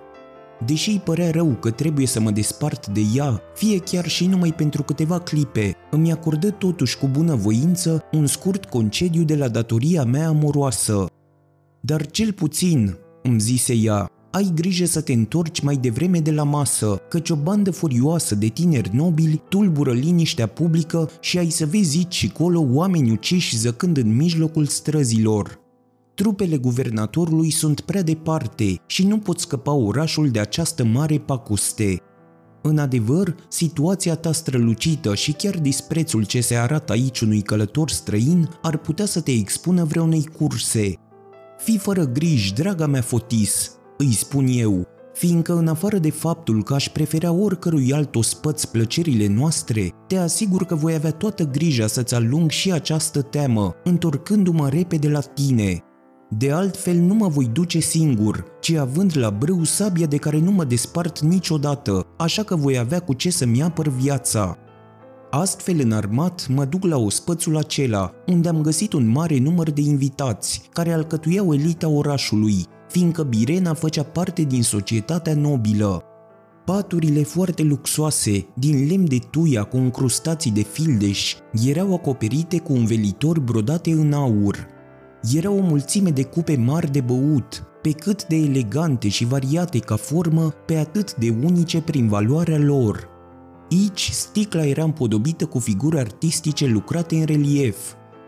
[0.66, 4.52] Deși îi părea rău că trebuie să mă despart de ea, fie chiar și numai
[4.52, 10.04] pentru câteva clipe, îmi acordă totuși cu bună voință un scurt concediu de la datoria
[10.04, 11.12] mea amoroasă.
[11.85, 16.42] Dar cel puțin, îmi zise ea, ai grijă să te întorci mai devreme de la
[16.42, 21.97] masă, căci o bandă furioasă de tineri nobili tulbură liniștea publică și ai să vezi
[21.97, 25.61] aici și colo oameni uciși zăcând în mijlocul străzilor.
[26.14, 31.97] Trupele guvernatorului sunt prea departe și nu pot scăpa orașul de această mare pacuste.
[32.62, 38.49] În adevăr, situația ta strălucită și chiar disprețul ce se arată aici unui călător străin
[38.62, 40.95] ar putea să te expună vreunei curse,
[41.64, 46.75] Fii fără griji, draga mea Fotis, îi spun eu, fiindcă în afară de faptul că
[46.75, 52.14] aș prefera oricărui alt ospăț plăcerile noastre, te asigur că voi avea toată grija să-ți
[52.14, 55.83] alung și această teamă, întorcându-mă repede la tine.
[56.29, 60.51] De altfel nu mă voi duce singur, ci având la brâu sabia de care nu
[60.51, 64.59] mă despart niciodată, așa că voi avea cu ce să-mi apăr viața.
[65.35, 70.68] Astfel înarmat, mă duc la ospățul acela, unde am găsit un mare număr de invitați,
[70.73, 76.03] care alcătuiau elita orașului, fiindcă Birena făcea parte din societatea nobilă.
[76.64, 81.35] Paturile foarte luxoase, din lemn de tuia cu încrustații de fildeș,
[81.66, 84.66] erau acoperite cu învelitori brodate în aur.
[85.35, 89.97] Era o mulțime de cupe mari de băut, pe cât de elegante și variate ca
[89.97, 93.12] formă, pe atât de unice prin valoarea lor.
[93.72, 97.76] Aici sticla era împodobită cu figuri artistice lucrate în relief.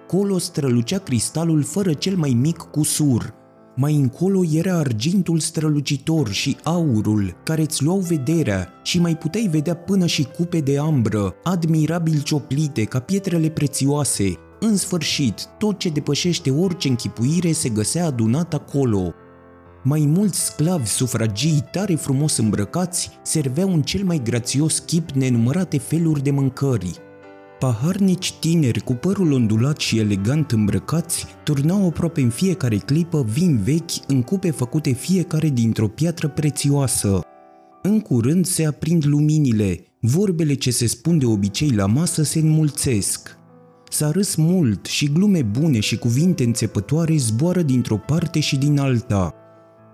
[0.06, 3.34] Colo strălucea cristalul fără cel mai mic cusur,
[3.76, 9.76] mai încolo era argintul strălucitor și aurul, care îți luau vederea și mai puteai vedea
[9.76, 14.34] până și cupe de ambră, admirabil cioplite ca pietrele prețioase.
[14.60, 19.14] În sfârșit, tot ce depășește orice închipuire se găsea adunat acolo.
[19.86, 26.22] Mai mulți sclavi sufragii tare frumos îmbrăcați serveau în cel mai grațios chip nenumărate feluri
[26.22, 26.90] de mâncări.
[27.58, 33.90] Paharnici tineri cu părul ondulat și elegant îmbrăcați turnau aproape în fiecare clipă vin vechi
[34.06, 37.20] în cupe făcute fiecare dintr-o piatră prețioasă.
[37.82, 43.36] În curând se aprind luminile, vorbele ce se spun de obicei la masă se înmulțesc.
[43.88, 49.34] S-a râs mult și glume bune și cuvinte înțepătoare zboară dintr-o parte și din alta.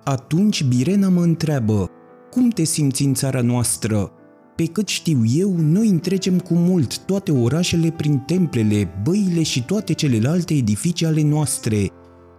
[0.05, 1.91] Atunci Birena mă întreabă,
[2.31, 4.13] cum te simți în țara noastră?
[4.57, 9.93] Pe cât știu eu, noi întrecem cu mult toate orașele prin templele, băile și toate
[9.93, 11.89] celelalte edificii ale noastre.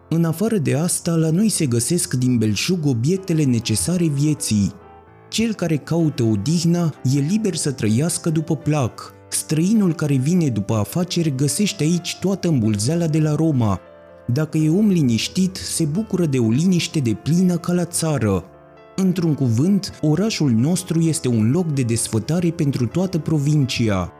[0.09, 4.71] În afară de asta, la noi se găsesc din belșug obiectele necesare vieții.
[5.29, 9.13] Cel care caută odihna e liber să trăiască după plac.
[9.29, 13.79] Străinul care vine după afaceri găsește aici toată îmbulzeala de la Roma.
[14.33, 18.43] Dacă e om liniștit, se bucură de o liniște de plină ca la țară.
[18.95, 24.11] Într-un cuvânt, orașul nostru este un loc de desfătare pentru toată provincia.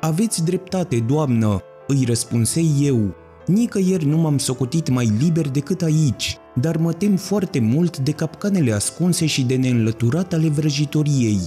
[0.00, 3.14] Aveți dreptate, doamnă, îi răspunsei eu.
[3.46, 8.72] Nicăieri nu m-am socotit mai liber decât aici, dar mă tem foarte mult de capcanele
[8.72, 11.40] ascunse și de neînlăturat ale vrăjitoriei.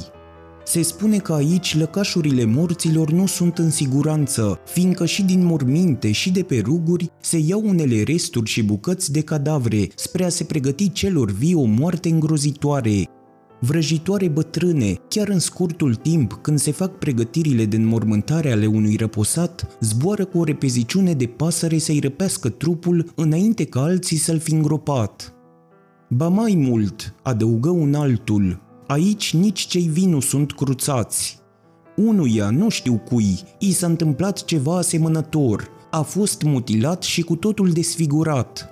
[0.65, 6.31] Se spune că aici lăcașurile morților nu sunt în siguranță, fiindcă și din morminte și
[6.31, 10.91] de pe ruguri se iau unele resturi și bucăți de cadavre spre a se pregăti
[10.91, 13.09] celor vii o moarte îngrozitoare.
[13.59, 19.77] Vrăjitoare bătrâne, chiar în scurtul timp când se fac pregătirile de înmormântare ale unui răposat,
[19.79, 25.33] zboară cu o repeziciune de pasăre să-i răpească trupul înainte ca alții să-l fi îngropat.
[26.09, 31.39] Ba mai mult, adăugă un altul, Aici nici cei vii nu sunt cruțați.
[31.95, 35.69] Unuia, nu știu cui, i s-a întâmplat ceva asemănător.
[35.91, 38.69] A fost mutilat și cu totul desfigurat.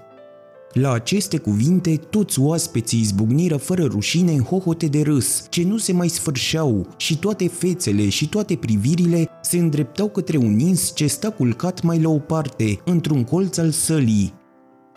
[0.74, 5.94] La aceste cuvinte, toți oaspeții izbucniră fără rușine în hohote de râs, ce nu se
[5.94, 11.30] mai sfârșeau și toate fețele și toate privirile se îndreptau către un ins ce sta
[11.30, 14.34] culcat mai la o parte, într-un colț al sălii,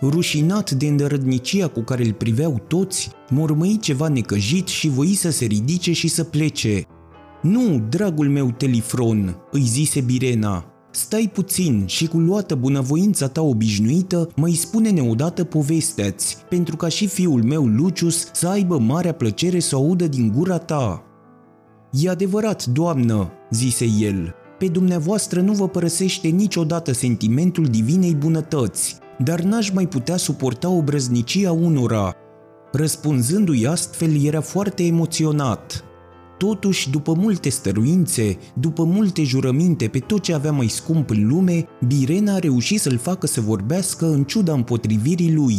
[0.00, 5.44] Rușinat de îndărădnicia cu care îl priveau toți, mormăi ceva necăjit și voi să se
[5.44, 6.82] ridice și să plece.
[7.42, 14.28] Nu, dragul meu Telifron, îi zise Birena, stai puțin și cu luată bunăvoința ta obișnuită,
[14.36, 19.76] mai spune-ne odată povestea-ți, pentru ca și fiul meu Lucius să aibă marea plăcere să
[19.76, 21.04] o audă din gura ta.
[21.90, 29.40] E adevărat, doamnă, zise el, pe dumneavoastră nu vă părăsește niciodată sentimentul divinei bunătăți, dar
[29.40, 32.14] n-aș mai putea suporta obrăznicia unora.
[32.72, 35.84] Răspunzându-i astfel, era foarte emoționat.
[36.38, 41.66] Totuși, după multe stăruințe, după multe jurăminte pe tot ce avea mai scump în lume,
[41.86, 45.56] Birena a reușit să-l facă să vorbească în ciuda împotrivirii lui.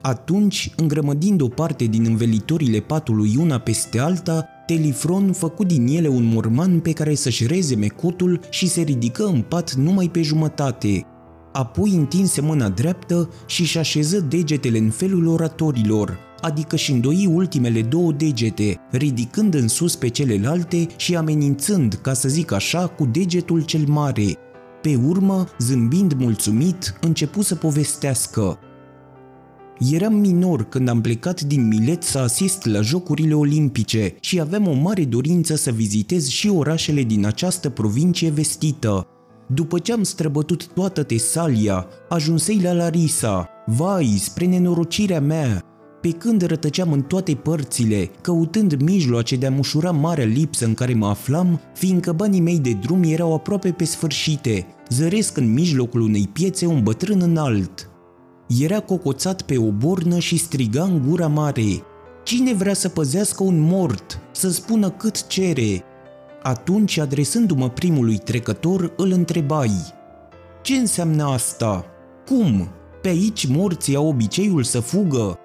[0.00, 6.24] Atunci, îngrămădind o parte din învelitorile patului una peste alta, Telifron făcu din ele un
[6.24, 11.06] morman pe care să-și rezeme cotul și se ridică în pat numai pe jumătate,
[11.52, 17.82] apoi întinse mâna dreaptă și își așeză degetele în felul oratorilor, adică și îndoi ultimele
[17.82, 23.64] două degete, ridicând în sus pe celelalte și amenințând, ca să zic așa, cu degetul
[23.64, 24.36] cel mare.
[24.82, 28.58] Pe urmă, zâmbind mulțumit, începu să povestească.
[29.92, 34.72] Eram minor când am plecat din Milet să asist la Jocurile Olimpice și aveam o
[34.72, 39.06] mare dorință să vizitez și orașele din această provincie vestită.
[39.54, 43.48] După ce am străbătut toată Tesalia, ajunsei la Larisa.
[43.66, 45.62] Vai, spre nenorocirea mea!
[46.00, 50.94] Pe când rătăceam în toate părțile, căutând mijloace de a mușura marea lipsă în care
[50.94, 56.28] mă aflam, fiindcă banii mei de drum erau aproape pe sfârșite, zăresc în mijlocul unei
[56.32, 57.90] piețe un bătrân înalt.
[58.60, 61.82] Era cocoțat pe o bornă și striga în gura mare.
[62.24, 65.82] Cine vrea să păzească un mort, să spună cât cere?
[66.42, 69.70] Atunci, adresându-mă primului trecător, îl întrebai.
[70.62, 71.84] Ce înseamnă asta?
[72.26, 72.68] Cum?
[73.02, 75.38] Pe aici morții au obiceiul să fugă?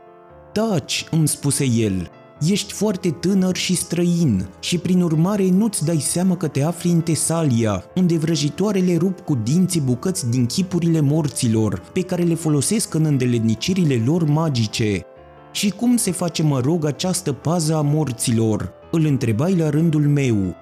[0.51, 2.09] Taci, îmi spuse el,
[2.49, 7.01] ești foarte tânăr și străin și prin urmare nu-ți dai seama că te afli în
[7.01, 13.05] Tesalia, unde vrăjitoarele rup cu dinții bucăți din chipurile morților, pe care le folosesc în
[13.05, 15.05] îndelenicirile lor magice.
[15.51, 18.73] Și cum se face, mă rog, această pază a morților?
[18.91, 20.55] Îl întrebai la rândul meu.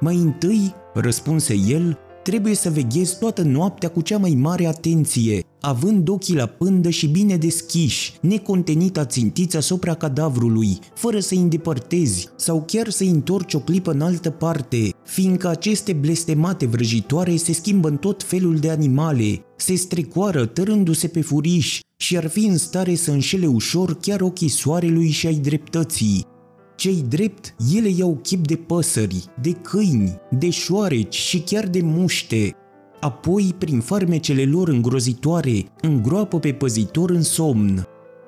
[0.00, 6.08] Mai întâi, răspunse el, trebuie să veghezi toată noaptea cu cea mai mare atenție, având
[6.08, 12.88] ochii la pândă și bine deschiși, necontenit ațintiți asupra cadavrului, fără să-i îndepărtezi sau chiar
[12.88, 18.22] să-i întorci o clipă în altă parte, fiindcă aceste blestemate vrăjitoare se schimbă în tot
[18.22, 23.46] felul de animale, se strecoară tărându-se pe furiș și ar fi în stare să înșele
[23.46, 26.26] ușor chiar ochii soarelui și ai dreptății,
[26.76, 32.56] cei drept, ele iau chip de păsări, de câini, de șoareci și chiar de muște.
[33.00, 37.86] Apoi, prin farmecele lor îngrozitoare, îngroapă pe păzitor în somn.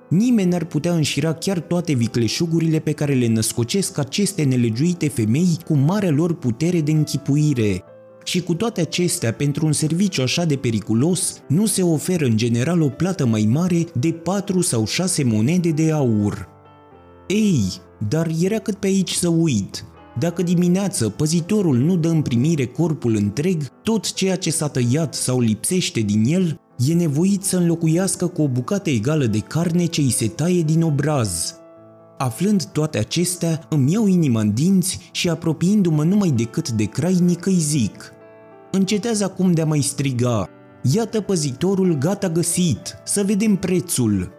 [0.09, 5.75] Nimeni n-ar putea înșira chiar toate vicleșugurile pe care le născocesc aceste nelegiuite femei cu
[5.75, 7.83] marea lor putere de închipuire.
[8.25, 12.83] Și cu toate acestea, pentru un serviciu așa de periculos, nu se oferă în general
[12.83, 16.49] o plată mai mare de 4 sau 6 monede de aur.
[17.27, 17.63] Ei,
[18.09, 19.85] dar era cât pe aici să uit.
[20.19, 25.41] Dacă dimineață păzitorul nu dă în primire corpul întreg, tot ceea ce s-a tăiat sau
[25.41, 30.11] lipsește din el, e nevoit să înlocuiască cu o bucată egală de carne ce îi
[30.11, 31.55] se taie din obraz.
[32.19, 37.59] Aflând toate acestea, îmi iau inima în dinți și apropiindu-mă numai decât de crainic îi
[37.59, 38.13] zic
[38.71, 40.49] Încetează acum de a mai striga,
[40.83, 44.38] iată păzitorul gata găsit, să vedem prețul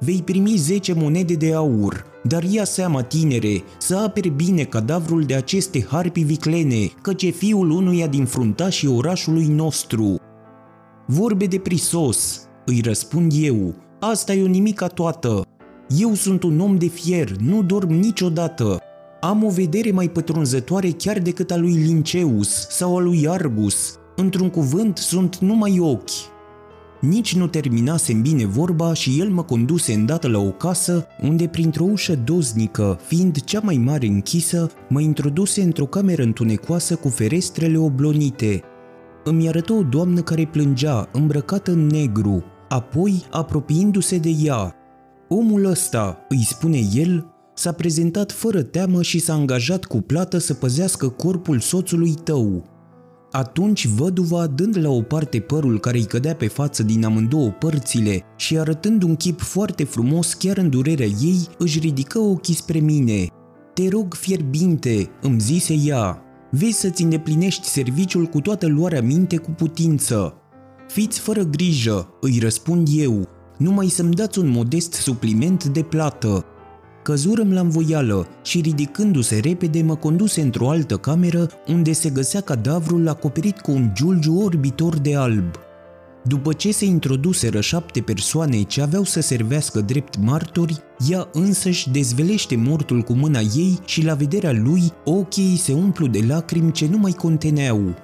[0.00, 5.34] vei primi 10 monede de aur, dar ia seama, tinere, să apere bine cadavrul de
[5.34, 10.16] aceste harpi viclene, căci e fiul unuia din fruntașii orașului nostru.
[11.06, 15.42] Vorbe de prisos, îi răspund eu, asta e o nimica toată.
[15.98, 18.78] Eu sunt un om de fier, nu dorm niciodată.
[19.20, 23.98] Am o vedere mai pătrunzătoare chiar decât a lui Linceus sau a lui Argus.
[24.16, 26.10] Într-un cuvânt, sunt numai ochi.
[27.08, 31.84] Nici nu terminasem bine vorba și el mă conduse îndată la o casă unde printr-o
[31.84, 38.62] ușă doznică, fiind cea mai mare închisă, mă introduse într-o cameră întunecoasă cu ferestrele oblonite.
[39.24, 44.74] Îmi arătă o doamnă care plângea, îmbrăcată în negru, apoi apropiindu-se de ea.
[45.28, 50.54] Omul ăsta, îi spune el, s-a prezentat fără teamă și s-a angajat cu plată să
[50.54, 52.64] păzească corpul soțului tău.
[53.36, 58.22] Atunci văduva, dând la o parte părul care îi cădea pe față din amândouă părțile
[58.36, 63.26] și arătând un chip foarte frumos chiar în durerea ei, își ridică ochii spre mine.
[63.74, 69.50] Te rog fierbinte, îmi zise ea, vezi să-ți îndeplinești serviciul cu toată luarea minte cu
[69.50, 70.34] putință.
[70.88, 73.28] Fiți fără grijă, îi răspund eu,
[73.58, 76.44] numai să-mi dați un modest supliment de plată,
[77.06, 83.08] Căzurăm la învoială și ridicându-se repede mă conduse într-o altă cameră unde se găsea cadavrul
[83.08, 85.54] acoperit cu un giulgiu orbitor de alb.
[86.24, 92.56] După ce se introduseră șapte persoane ce aveau să servească drept martori, ea însăși dezvelește
[92.56, 96.98] mortul cu mâna ei și la vederea lui ochii se umplu de lacrimi ce nu
[96.98, 97.94] mai conteneau.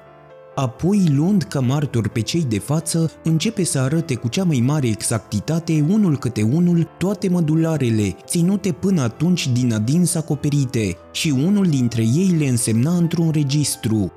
[0.55, 4.87] Apoi, luând ca martor pe cei de față, începe să arate cu cea mai mare
[4.87, 12.03] exactitate, unul câte unul, toate mădularele, ținute până atunci din adins acoperite, și unul dintre
[12.03, 14.13] ei le însemna într-un registru.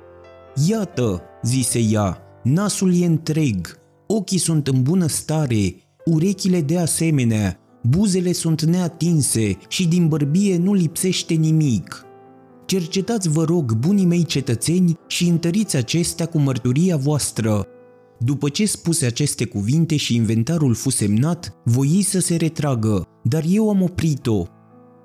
[0.68, 5.74] Iată, zise ea, nasul e întreg, ochii sunt în bună stare,
[6.04, 12.05] urechile de asemenea, buzele sunt neatinse și din bărbie nu lipsește nimic.
[12.66, 17.66] Cercetați, vă rog, bunii mei cetățeni și întăriți acestea cu mărturia voastră.
[18.18, 23.68] După ce spuse aceste cuvinte și inventarul fu semnat, voi să se retragă, dar eu
[23.70, 24.46] am oprit-o.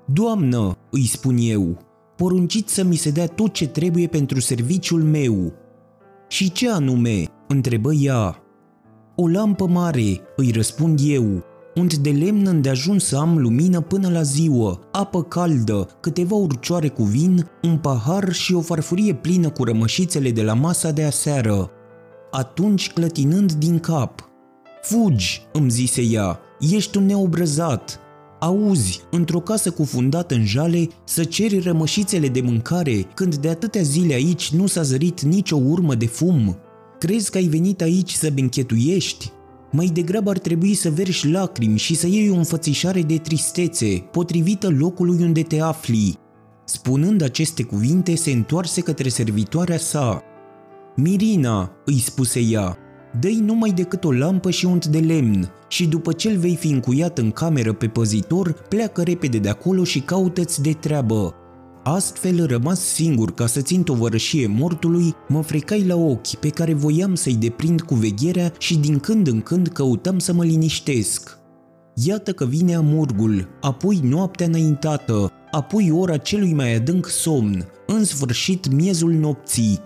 [0.06, 1.78] Doamnă, îi spun eu,
[2.16, 5.52] porunciți să mi se dea tot ce trebuie pentru serviciul meu.
[6.28, 7.24] Și ce anume?
[7.48, 8.36] întrebă ea.
[9.16, 11.44] O lampă mare, îi răspund eu,
[11.74, 17.02] unt de lemn îndeajuns să am lumină până la ziua, apă caldă, câteva urcioare cu
[17.02, 21.70] vin, un pahar și o farfurie plină cu rămășițele de la masa de aseară.
[22.30, 24.30] Atunci, clătinând din cap,
[24.82, 28.00] Fugi, îmi zise ea, ești un neobrăzat.
[28.40, 34.14] Auzi, într-o casă cufundată în jale, să ceri rămășițele de mâncare, când de atâtea zile
[34.14, 36.56] aici nu s-a zărit nicio urmă de fum.
[36.98, 39.32] Crezi că ai venit aici să benchetuiești?
[39.74, 44.68] Mai degrabă ar trebui să verși lacrimi și să iei o înfățișare de tristețe, potrivită
[44.70, 46.18] locului unde te afli.
[46.64, 50.22] Spunând aceste cuvinte, se întoarse către servitoarea sa.
[50.96, 52.76] Mirina, îi spuse ea,
[53.20, 57.18] dă-i numai decât o lampă și unt de lemn și după ce vei fi încuiat
[57.18, 61.34] în cameră pe păzitor, pleacă repede de acolo și caută-ți de treabă.
[61.84, 67.14] Astfel, rămas singur ca să țin tovărășie mortului, mă frecai la ochi pe care voiam
[67.14, 71.38] să-i deprind cu vegherea și din când în când căutam să mă liniștesc.
[71.94, 78.72] Iată că vine amurgul, apoi noaptea înaintată, apoi ora celui mai adânc somn, în sfârșit
[78.72, 79.80] miezul nopții,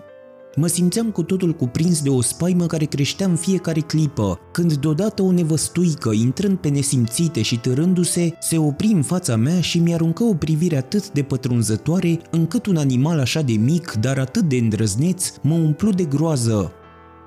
[0.59, 5.21] Mă simțeam cu totul cuprins de o spaimă care creștea în fiecare clipă, când deodată
[5.21, 10.33] o nevăstuică, intrând pe nesimțite și târându-se, se opri în fața mea și mi-aruncă o
[10.33, 15.53] privire atât de pătrunzătoare, încât un animal așa de mic, dar atât de îndrăzneț, mă
[15.53, 16.71] umplu de groază.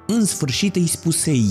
[0.07, 1.49] În sfârșit îi spusei,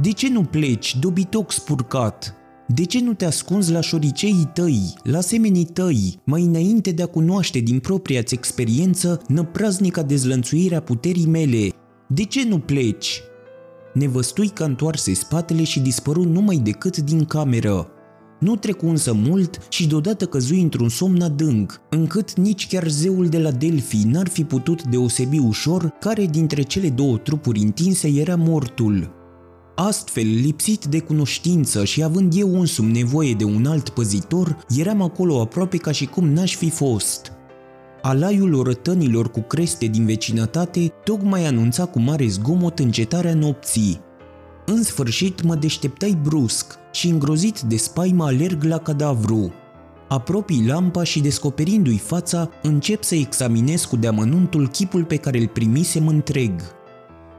[0.00, 2.39] De ce nu pleci, dobitoc spurcat?
[2.74, 7.06] De ce nu te ascunzi la șoriceii tăi, la semenii tăi, mai înainte de a
[7.06, 11.68] cunoaște din propria-ți experiență năpraznica dezlănțuirea puterii mele?
[12.08, 13.20] De ce nu pleci?
[13.94, 17.88] Nevăstui că întoarse spatele și dispăru numai decât din cameră.
[18.40, 23.38] Nu trecu însă mult și deodată căzui într-un somn adânc, încât nici chiar zeul de
[23.38, 29.19] la Delphi n-ar fi putut deosebi ușor care dintre cele două trupuri întinse era mortul.
[29.74, 35.40] Astfel, lipsit de cunoștință și având eu însumi nevoie de un alt păzitor, eram acolo
[35.40, 37.32] aproape ca și cum n-aș fi fost.
[38.02, 44.00] Alaiul orătănilor cu creste din vecinătate tocmai anunța cu mare zgomot încetarea nopții.
[44.66, 49.52] În sfârșit mă deșteptai brusc și îngrozit de spaimă alerg la cadavru.
[50.08, 56.06] Apropii lampa și descoperindu-i fața, încep să examinez cu deamănuntul chipul pe care îl primisem
[56.06, 56.52] întreg.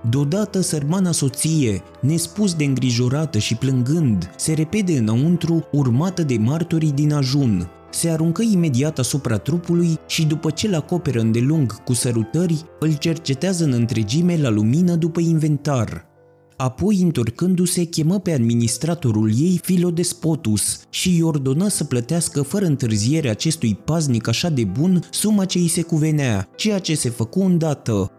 [0.09, 7.13] Deodată sărmana soție, nespus de îngrijorată și plângând, se repede înăuntru, urmată de martorii din
[7.13, 7.69] ajun.
[7.91, 13.63] Se aruncă imediat asupra trupului și după ce îl acoperă îndelung cu sărutări, îl cercetează
[13.63, 16.09] în întregime la lumină după inventar.
[16.57, 23.75] Apoi, întorcându-se, chemă pe administratorul ei Filodespotus și îi ordonă să plătească fără întârziere acestui
[23.85, 28.11] paznic așa de bun suma ce îi se cuvenea, ceea ce se făcu îndată,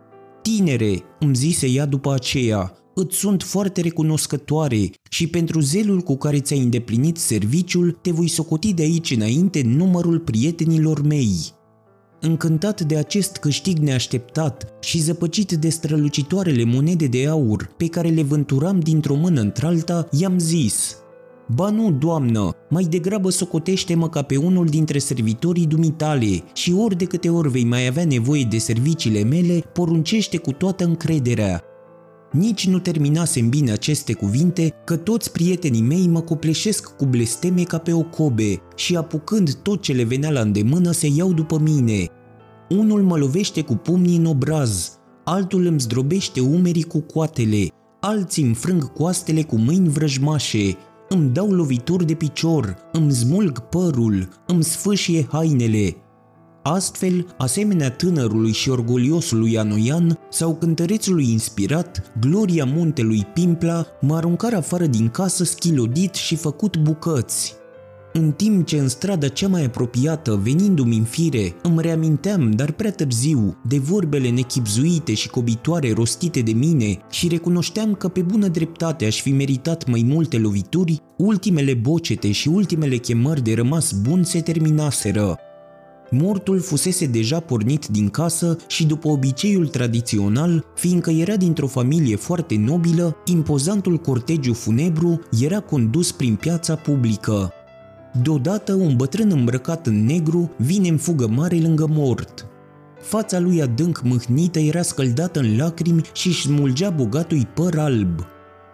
[0.42, 6.40] Tinere, îmi zise ea după aceea, îți sunt foarte recunoscătoare și pentru zelul cu care
[6.40, 11.34] ți-ai îndeplinit serviciul, te voi socoti de aici înainte numărul prietenilor mei.
[12.20, 18.22] Încântat de acest câștig neașteptat și zăpăcit de strălucitoarele monede de aur pe care le
[18.22, 20.96] vânturam dintr-o mână într-alta, i-am zis–
[21.54, 27.04] Ba nu, doamnă, mai degrabă socotește-mă ca pe unul dintre servitorii dumitale și ori de
[27.04, 31.62] câte ori vei mai avea nevoie de serviciile mele, poruncește cu toată încrederea.
[32.32, 37.78] Nici nu terminasem bine aceste cuvinte, că toți prietenii mei mă copleșesc cu blesteme ca
[37.78, 42.06] pe o cobe și apucând tot ce le venea la îndemână se iau după mine.
[42.68, 47.66] Unul mă lovește cu pumnii în obraz, altul îmi zdrobește umerii cu coatele,
[48.00, 50.76] alții îmi frâng coastele cu mâini vrăjmașe,
[51.12, 55.96] îmi dau lovituri de picior, îmi smulg părul, îmi sfâșie hainele.
[56.62, 64.86] Astfel, asemenea tânărului și orgoliosului Anoian sau cântărețului inspirat, gloria muntelui Pimpla mă aruncară afară
[64.86, 67.54] din casă schilodit și făcut bucăți.
[68.14, 72.90] În timp ce în strada cea mai apropiată, venindu-mi în fire, îmi reaminteam, dar prea
[72.90, 79.04] târziu, de vorbele nechipzuite și cobitoare rostite de mine și recunoșteam că pe bună dreptate
[79.04, 84.40] aș fi meritat mai multe lovituri, ultimele bocete și ultimele chemări de rămas bun se
[84.40, 85.38] terminaseră.
[86.10, 92.56] Mortul fusese deja pornit din casă și după obiceiul tradițional, fiindcă era dintr-o familie foarte
[92.56, 97.52] nobilă, impozantul cortegiu funebru era condus prin piața publică.
[98.20, 102.46] Deodată un bătrân îmbrăcat în negru vine în fugă mare lângă mort.
[103.00, 108.26] Fața lui adânc mâhnită era scăldată în lacrimi și își smulgea bogatui păr alb.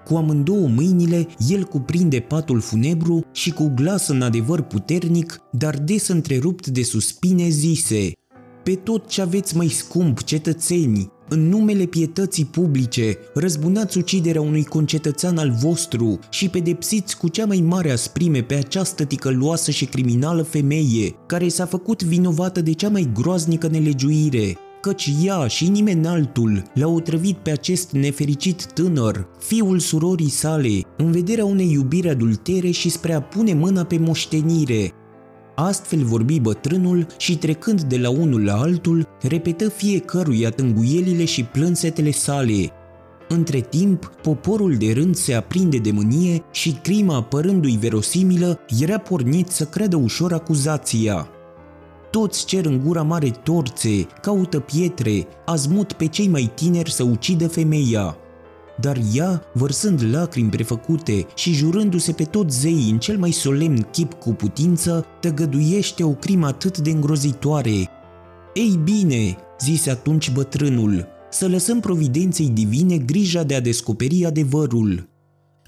[0.05, 6.09] Cu amândouă mâinile, el cuprinde patul funebru și cu glas în adevăr puternic, dar des
[6.09, 8.13] întrerupt de suspine, zise
[8.63, 15.39] Pe tot ce aveți mai scump, cetățeni, în numele pietății publice, răzbunați uciderea unui concetățean
[15.39, 21.15] al vostru și pedepsiți cu cea mai mare asprime pe această ticăloasă și criminală femeie,
[21.27, 26.95] care s-a făcut vinovată de cea mai groaznică nelegiuire, căci ea și nimeni altul l-au
[26.95, 33.13] otrăvit pe acest nefericit tânăr, fiul surorii sale, în vederea unei iubiri adultere și spre
[33.13, 34.93] a pune mâna pe moștenire,
[35.61, 42.11] Astfel vorbi bătrânul și trecând de la unul la altul, repetă fiecăruia tânguielile și plânsetele
[42.11, 42.71] sale.
[43.29, 49.49] Între timp, poporul de rând se aprinde de mânie și crima apărându-i verosimilă, era pornit
[49.49, 51.29] să creadă ușor acuzația.
[52.11, 57.49] Toți cer în gura mare torțe, caută pietre, azmut pe cei mai tineri să ucidă
[57.49, 58.17] femeia.
[58.81, 64.13] Dar ea, vărsând lacrimi prefăcute și jurându-se pe toți zeii în cel mai solemn chip
[64.13, 67.91] cu putință, tăgăduiește o crimă atât de îngrozitoare.
[68.55, 75.09] Ei bine, zise atunci bătrânul, să lăsăm providenței divine grija de a descoperi adevărul.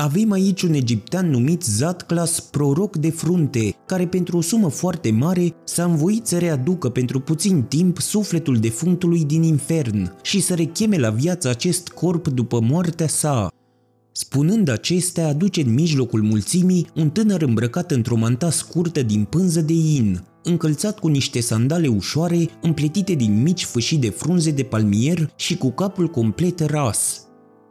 [0.00, 5.54] Avem aici un egiptean numit Zatclas, proroc de frunte, care pentru o sumă foarte mare
[5.64, 11.10] s-a învoit să readucă pentru puțin timp sufletul defunctului din infern și să recheme la
[11.10, 13.48] viață acest corp după moartea sa.
[14.12, 19.72] Spunând acestea, aduce în mijlocul mulțimii un tânăr îmbrăcat într-o manta scurtă din pânză de
[19.72, 25.56] in, încălțat cu niște sandale ușoare împletite din mici fâșii de frunze de palmier și
[25.56, 27.24] cu capul complet ras.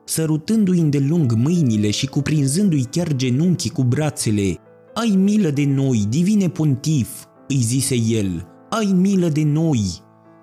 [0.09, 4.55] Sărutându-i îndelung mâinile și cuprinzându-i chiar genunchii cu brațele,
[4.93, 7.07] Ai milă de noi, divine pontif,
[7.47, 9.81] îi zise el, ai milă de noi.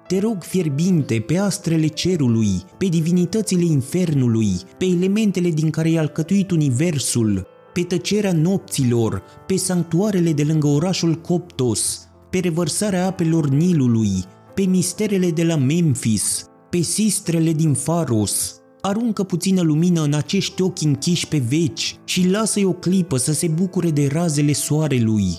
[0.07, 2.49] Te rog fierbinte pe astrele cerului,
[2.79, 10.33] pe divinitățile infernului, pe elementele din care e alcătuit universul, pe tăcerea nopților, pe sanctuarele
[10.33, 17.53] de lângă orașul Coptos, pe revărsarea apelor Nilului, pe misterele de la Memphis, pe sistrele
[17.53, 18.61] din Faros.
[18.87, 23.49] Aruncă puțină lumină în acești ochi închiși pe veci și lasă-i o clipă să se
[23.49, 25.39] bucure de razele soarelui.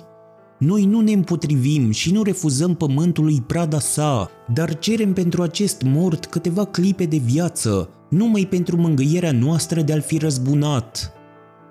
[0.60, 6.26] Noi nu ne împotrivim și nu refuzăm pământului prada sa, dar cerem pentru acest mort
[6.26, 11.12] câteva clipe de viață, numai pentru mângâierea noastră de a-l fi răzbunat.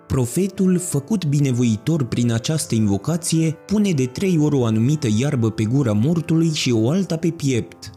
[0.07, 5.93] Profetul, făcut binevoitor prin această invocație, pune de trei ori o anumită iarbă pe gura
[5.93, 7.91] mortului și o alta pe piept.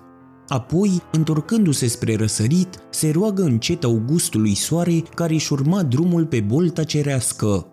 [0.49, 6.83] Apoi, întorcându-se spre răsărit, se roagă încet Augustului Soare care își urma drumul pe bolta
[6.83, 7.67] cerească.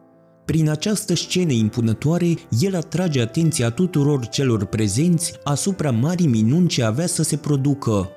[0.45, 7.07] Prin această scenă impunătoare, el atrage atenția tuturor celor prezenți asupra marii minuni ce avea
[7.07, 8.09] să se producă.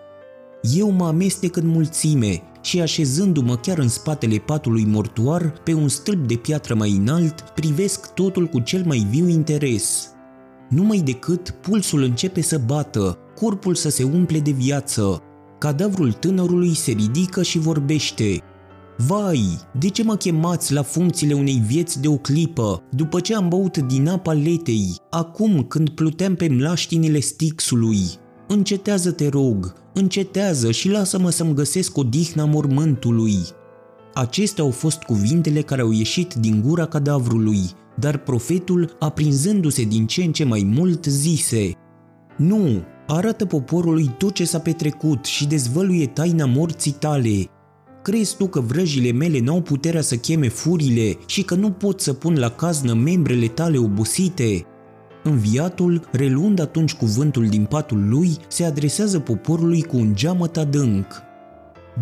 [0.62, 6.28] Eu mă amestec în mulțime și așezându-mă chiar în spatele patului mortuar, pe un stâlp
[6.28, 10.10] de piatră mai înalt, privesc totul cu cel mai viu interes.
[10.70, 15.22] Numai decât pulsul începe să bată, corpul să se umple de viață.
[15.58, 18.44] Cadavrul tânărului se ridică și vorbește.
[19.08, 19.42] Vai,
[19.80, 23.78] de ce mă chemați la funcțiile unei vieți de o clipă, după ce am băut
[23.78, 28.00] din apa letei, acum când pluteam pe mlaștinile stixului?
[28.48, 33.38] Încetează, te rog, încetează și lasă-mă să-mi găsesc odihna mormântului.
[34.14, 37.60] Acestea au fost cuvintele care au ieșit din gura cadavrului,
[38.00, 41.72] dar profetul, aprinzându-se din ce în ce mai mult, zise
[42.38, 47.50] Nu, arată poporului tot ce s-a petrecut și dezvăluie taina morții tale.
[48.02, 52.14] Crezi tu că vrăjile mele n-au puterea să cheme furile și că nu pot să
[52.14, 54.66] pun la caznă membrele tale obosite?
[55.24, 61.06] Înviatul, reluând atunci cuvântul din patul lui, se adresează poporului cu un geamăt adânc.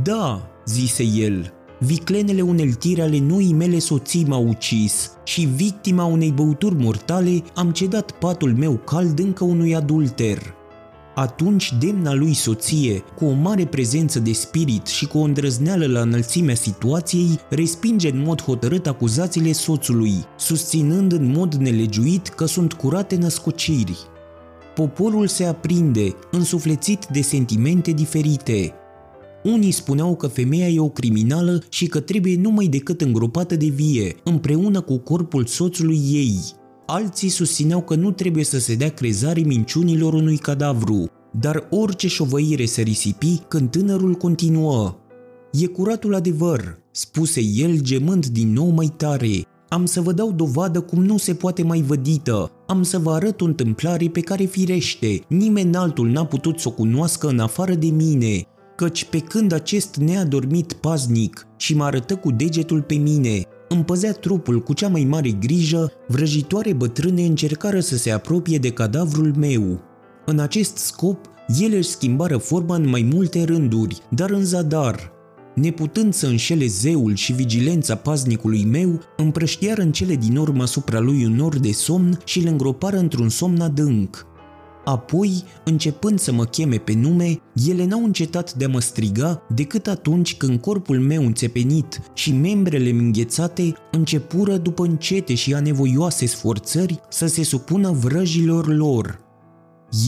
[0.04, 6.76] Da, zise el, viclenele uneltire ale noii mele soții m-au ucis și victima unei băuturi
[6.76, 10.56] mortale am cedat patul meu cald încă unui adulter.
[11.16, 16.00] Atunci demna lui soție, cu o mare prezență de spirit și cu o îndrăzneală la
[16.00, 23.16] înălțimea situației, respinge în mod hotărât acuzațiile soțului, susținând în mod nelegiuit că sunt curate
[23.16, 23.98] născociri.
[24.76, 28.74] Poporul se aprinde, însuflețit de sentimente diferite.
[29.54, 34.16] Unii spuneau că femeia e o criminală și că trebuie numai decât îngropată de vie,
[34.24, 36.40] împreună cu corpul soțului ei–
[36.90, 42.66] Alții susțineau că nu trebuie să se dea crezare minciunilor unui cadavru, dar orice șovăire
[42.66, 44.96] se risipi când tânărul continuă.
[45.52, 49.46] E curatul adevăr, spuse el gemând din nou mai tare.
[49.70, 52.52] Am să vă dau dovadă cum nu se poate mai vădită.
[52.68, 56.72] Am să vă arăt o întâmplare pe care firește, nimeni altul n-a putut să o
[56.72, 58.48] cunoască în afară de mine,
[58.78, 64.64] căci pe când acest neadormit paznic și mă arătă cu degetul pe mine, împăzea trupul
[64.64, 69.82] cu cea mai mare grijă, vrăjitoare bătrâne încercară să se apropie de cadavrul meu.
[70.26, 71.26] În acest scop,
[71.60, 75.12] ele își schimbară forma în mai multe rânduri, dar în zadar.
[75.56, 81.26] Neputând să înșele zeul și vigilența paznicului meu, împrăștiară în cele din urmă asupra lui
[81.26, 84.26] un nor de somn și îl îngropară într-un somn adânc.
[84.88, 89.88] Apoi, începând să mă cheme pe nume, ele n-au încetat de a mă striga decât
[89.88, 97.28] atunci când corpul meu înțepenit și membrele înghețate începură după încete și anevoioase sforțări să
[97.28, 99.20] se supună vrăjilor lor.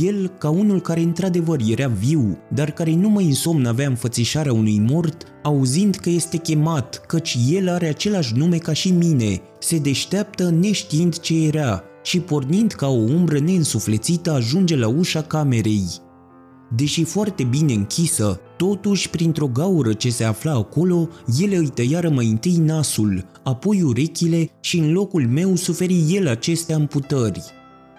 [0.01, 4.79] El, ca unul care într-adevăr era viu, dar care nu mai însomn avea înfățișarea unui
[4.79, 10.49] mort, auzind că este chemat, căci el are același nume ca și mine, se deșteaptă
[10.49, 15.85] neștiind ce era și pornind ca o umbră neînsuflețită ajunge la ușa camerei.
[16.75, 21.07] Deși foarte bine închisă, totuși printr-o gaură ce se afla acolo,
[21.41, 26.73] ele îi tăiară mai întâi nasul, apoi urechile și în locul meu suferi el aceste
[26.73, 27.41] amputări.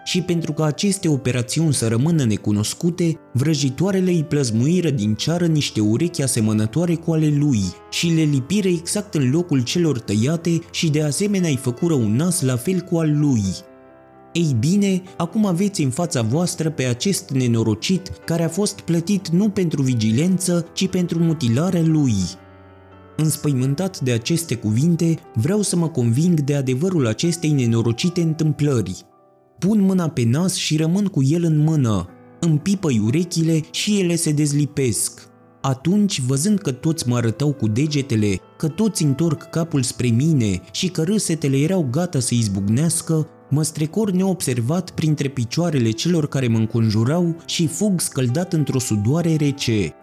[0.05, 6.23] Și pentru ca aceste operațiuni să rămână necunoscute, vrăjitoarele îi plăzmuiră din ceară niște urechi
[6.23, 11.49] asemănătoare cu ale lui și le lipiră exact în locul celor tăiate și de asemenea
[11.49, 13.43] îi făcură un nas la fel cu al lui–
[14.33, 19.49] ei bine, acum aveți în fața voastră pe acest nenorocit care a fost plătit nu
[19.49, 22.15] pentru vigilență, ci pentru mutilarea lui.
[23.17, 29.03] Înspăimântat de aceste cuvinte, vreau să mă conving de adevărul acestei nenorocite întâmplări.
[29.59, 32.09] Pun mâna pe nas și rămân cu el în mână.
[32.41, 35.29] Împipăi urechile și ele se dezlipesc.
[35.61, 40.89] Atunci, văzând că toți mă arătau cu degetele, că toți întorc capul spre mine și
[40.89, 47.37] că râsetele erau gata să izbucnească, Mă strecor neobservat printre picioarele celor care mă înconjurau
[47.47, 49.95] și fug scăldat într-o sudoare rece.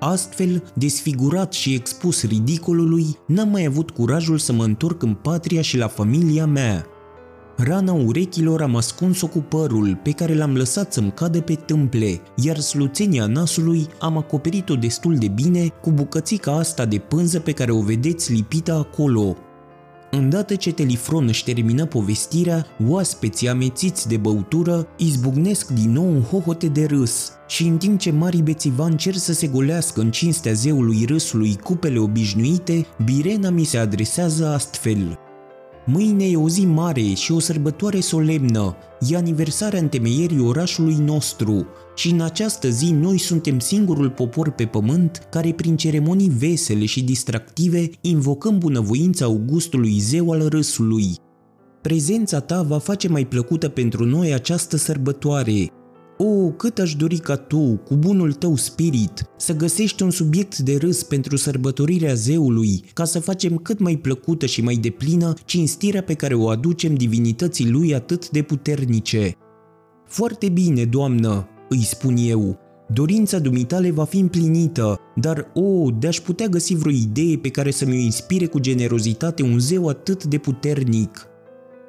[0.00, 5.76] Astfel, desfigurat și expus ridicolului, n-am mai avut curajul să mă întorc în patria și
[5.76, 6.86] la familia mea.
[7.56, 12.58] Rana urechilor am ascuns-o cu părul, pe care l-am lăsat să-mi cadă pe tâmple, iar
[12.58, 17.80] sluțenia nasului am acoperit-o destul de bine cu bucățica asta de pânză pe care o
[17.80, 19.36] vedeți lipită acolo,
[20.10, 26.66] Îndată ce Telifron își termină povestirea, oaspeții amețiți de băutură izbucnesc din nou în hohote
[26.66, 31.04] de râs și în timp ce mari bețivan cer să se golească în cinstea zeului
[31.08, 35.18] râsului cupele obișnuite, Birena mi se adresează astfel–
[35.88, 42.10] Mâine e o zi mare și o sărbătoare solemnă, e aniversarea întemeierii orașului nostru și
[42.10, 47.90] în această zi noi suntem singurul popor pe pământ care prin ceremonii vesele și distractive
[48.00, 51.06] invocăm bunăvoința Augustului zeu al râsului.
[51.82, 55.70] Prezența ta va face mai plăcută pentru noi această sărbătoare
[56.18, 60.76] o, cât aș dori ca tu, cu bunul tău spirit, să găsești un subiect de
[60.76, 66.14] râs pentru sărbătorirea zeului, ca să facem cât mai plăcută și mai deplină cinstirea pe
[66.14, 69.34] care o aducem divinității lui atât de puternice.
[70.06, 72.58] Foarte bine, doamnă, îi spun eu,
[72.88, 77.70] Dorința dumitale va fi împlinită, dar, o, oh, de-aș putea găsi vreo idee pe care
[77.70, 81.26] să mi-o inspire cu generozitate un zeu atât de puternic.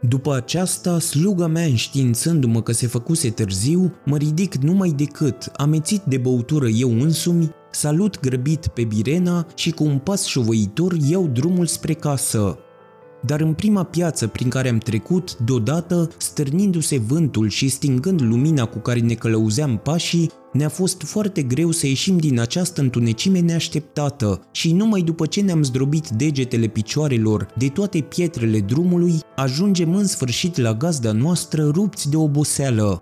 [0.02, 6.18] După aceasta, sluga mea înștiințându-mă că se făcuse târziu, mă ridic numai decât, amețit de
[6.18, 11.94] băutură eu însumi, salut grăbit pe Birena și cu un pas șovăitor iau drumul spre
[11.94, 12.58] casă.
[13.28, 18.78] Dar în prima piață prin care am trecut, deodată, stârnindu-se vântul și stingând lumina cu
[18.78, 24.74] care ne călăuzeam pașii, ne-a fost foarte greu să ieșim din această întunecime neașteptată și
[24.74, 30.74] numai după ce ne-am zdrobit degetele picioarelor de toate pietrele drumului, ajungem în sfârșit la
[30.74, 33.02] gazda noastră rupți de oboseală.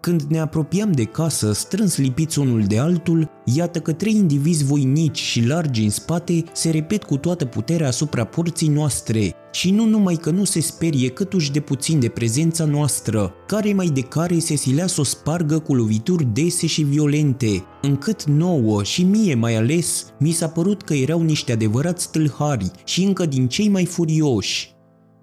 [0.00, 5.18] Când ne apropiam de casă, strâns lipiți unul de altul, iată că trei indivizi voinici
[5.18, 10.14] și largi în spate se repet cu toată puterea asupra porții noastre și nu numai
[10.14, 14.56] că nu se sperie câtuși de puțin de prezența noastră, care mai de care se
[14.56, 20.06] silea să o spargă cu lovituri dese și violente, încât nouă și mie mai ales
[20.18, 24.76] mi s-a părut că erau niște adevărați tâlhari și încă din cei mai furioși.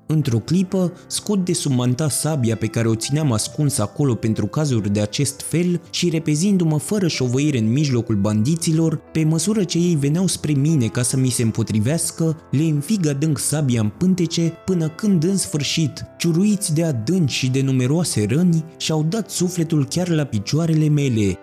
[0.08, 4.94] Într-o clipă, scot de sub manta sabia pe care o țineam ascuns acolo pentru cazuri
[4.94, 10.28] de acest fel și repezindu-mă fără șovăire în mijlocul bandiților, pe măsură ce ei veneau
[10.28, 15.24] spre mine ca să mi se împotrivească, le înfig adânc sabia în pântece până când
[15.24, 20.88] în sfârșit, ciuruiți de adânci și de numeroase răni, și-au dat sufletul chiar la picioarele
[20.88, 21.38] mele,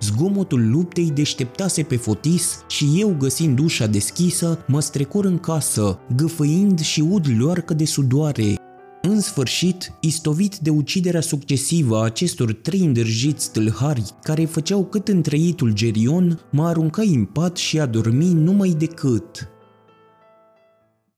[0.00, 6.80] Zgomotul luptei deșteptase pe fotis și eu, găsind ușa deschisă, mă strecor în casă, gâfâind
[6.80, 8.54] și ud loarcă de sudoare.
[9.02, 15.72] În sfârșit, istovit de uciderea succesivă a acestor trei îndrăjiți tâlhari care făceau cât întrăitul
[15.72, 19.48] gerion, mă aruncai în pat și a dormi numai decât.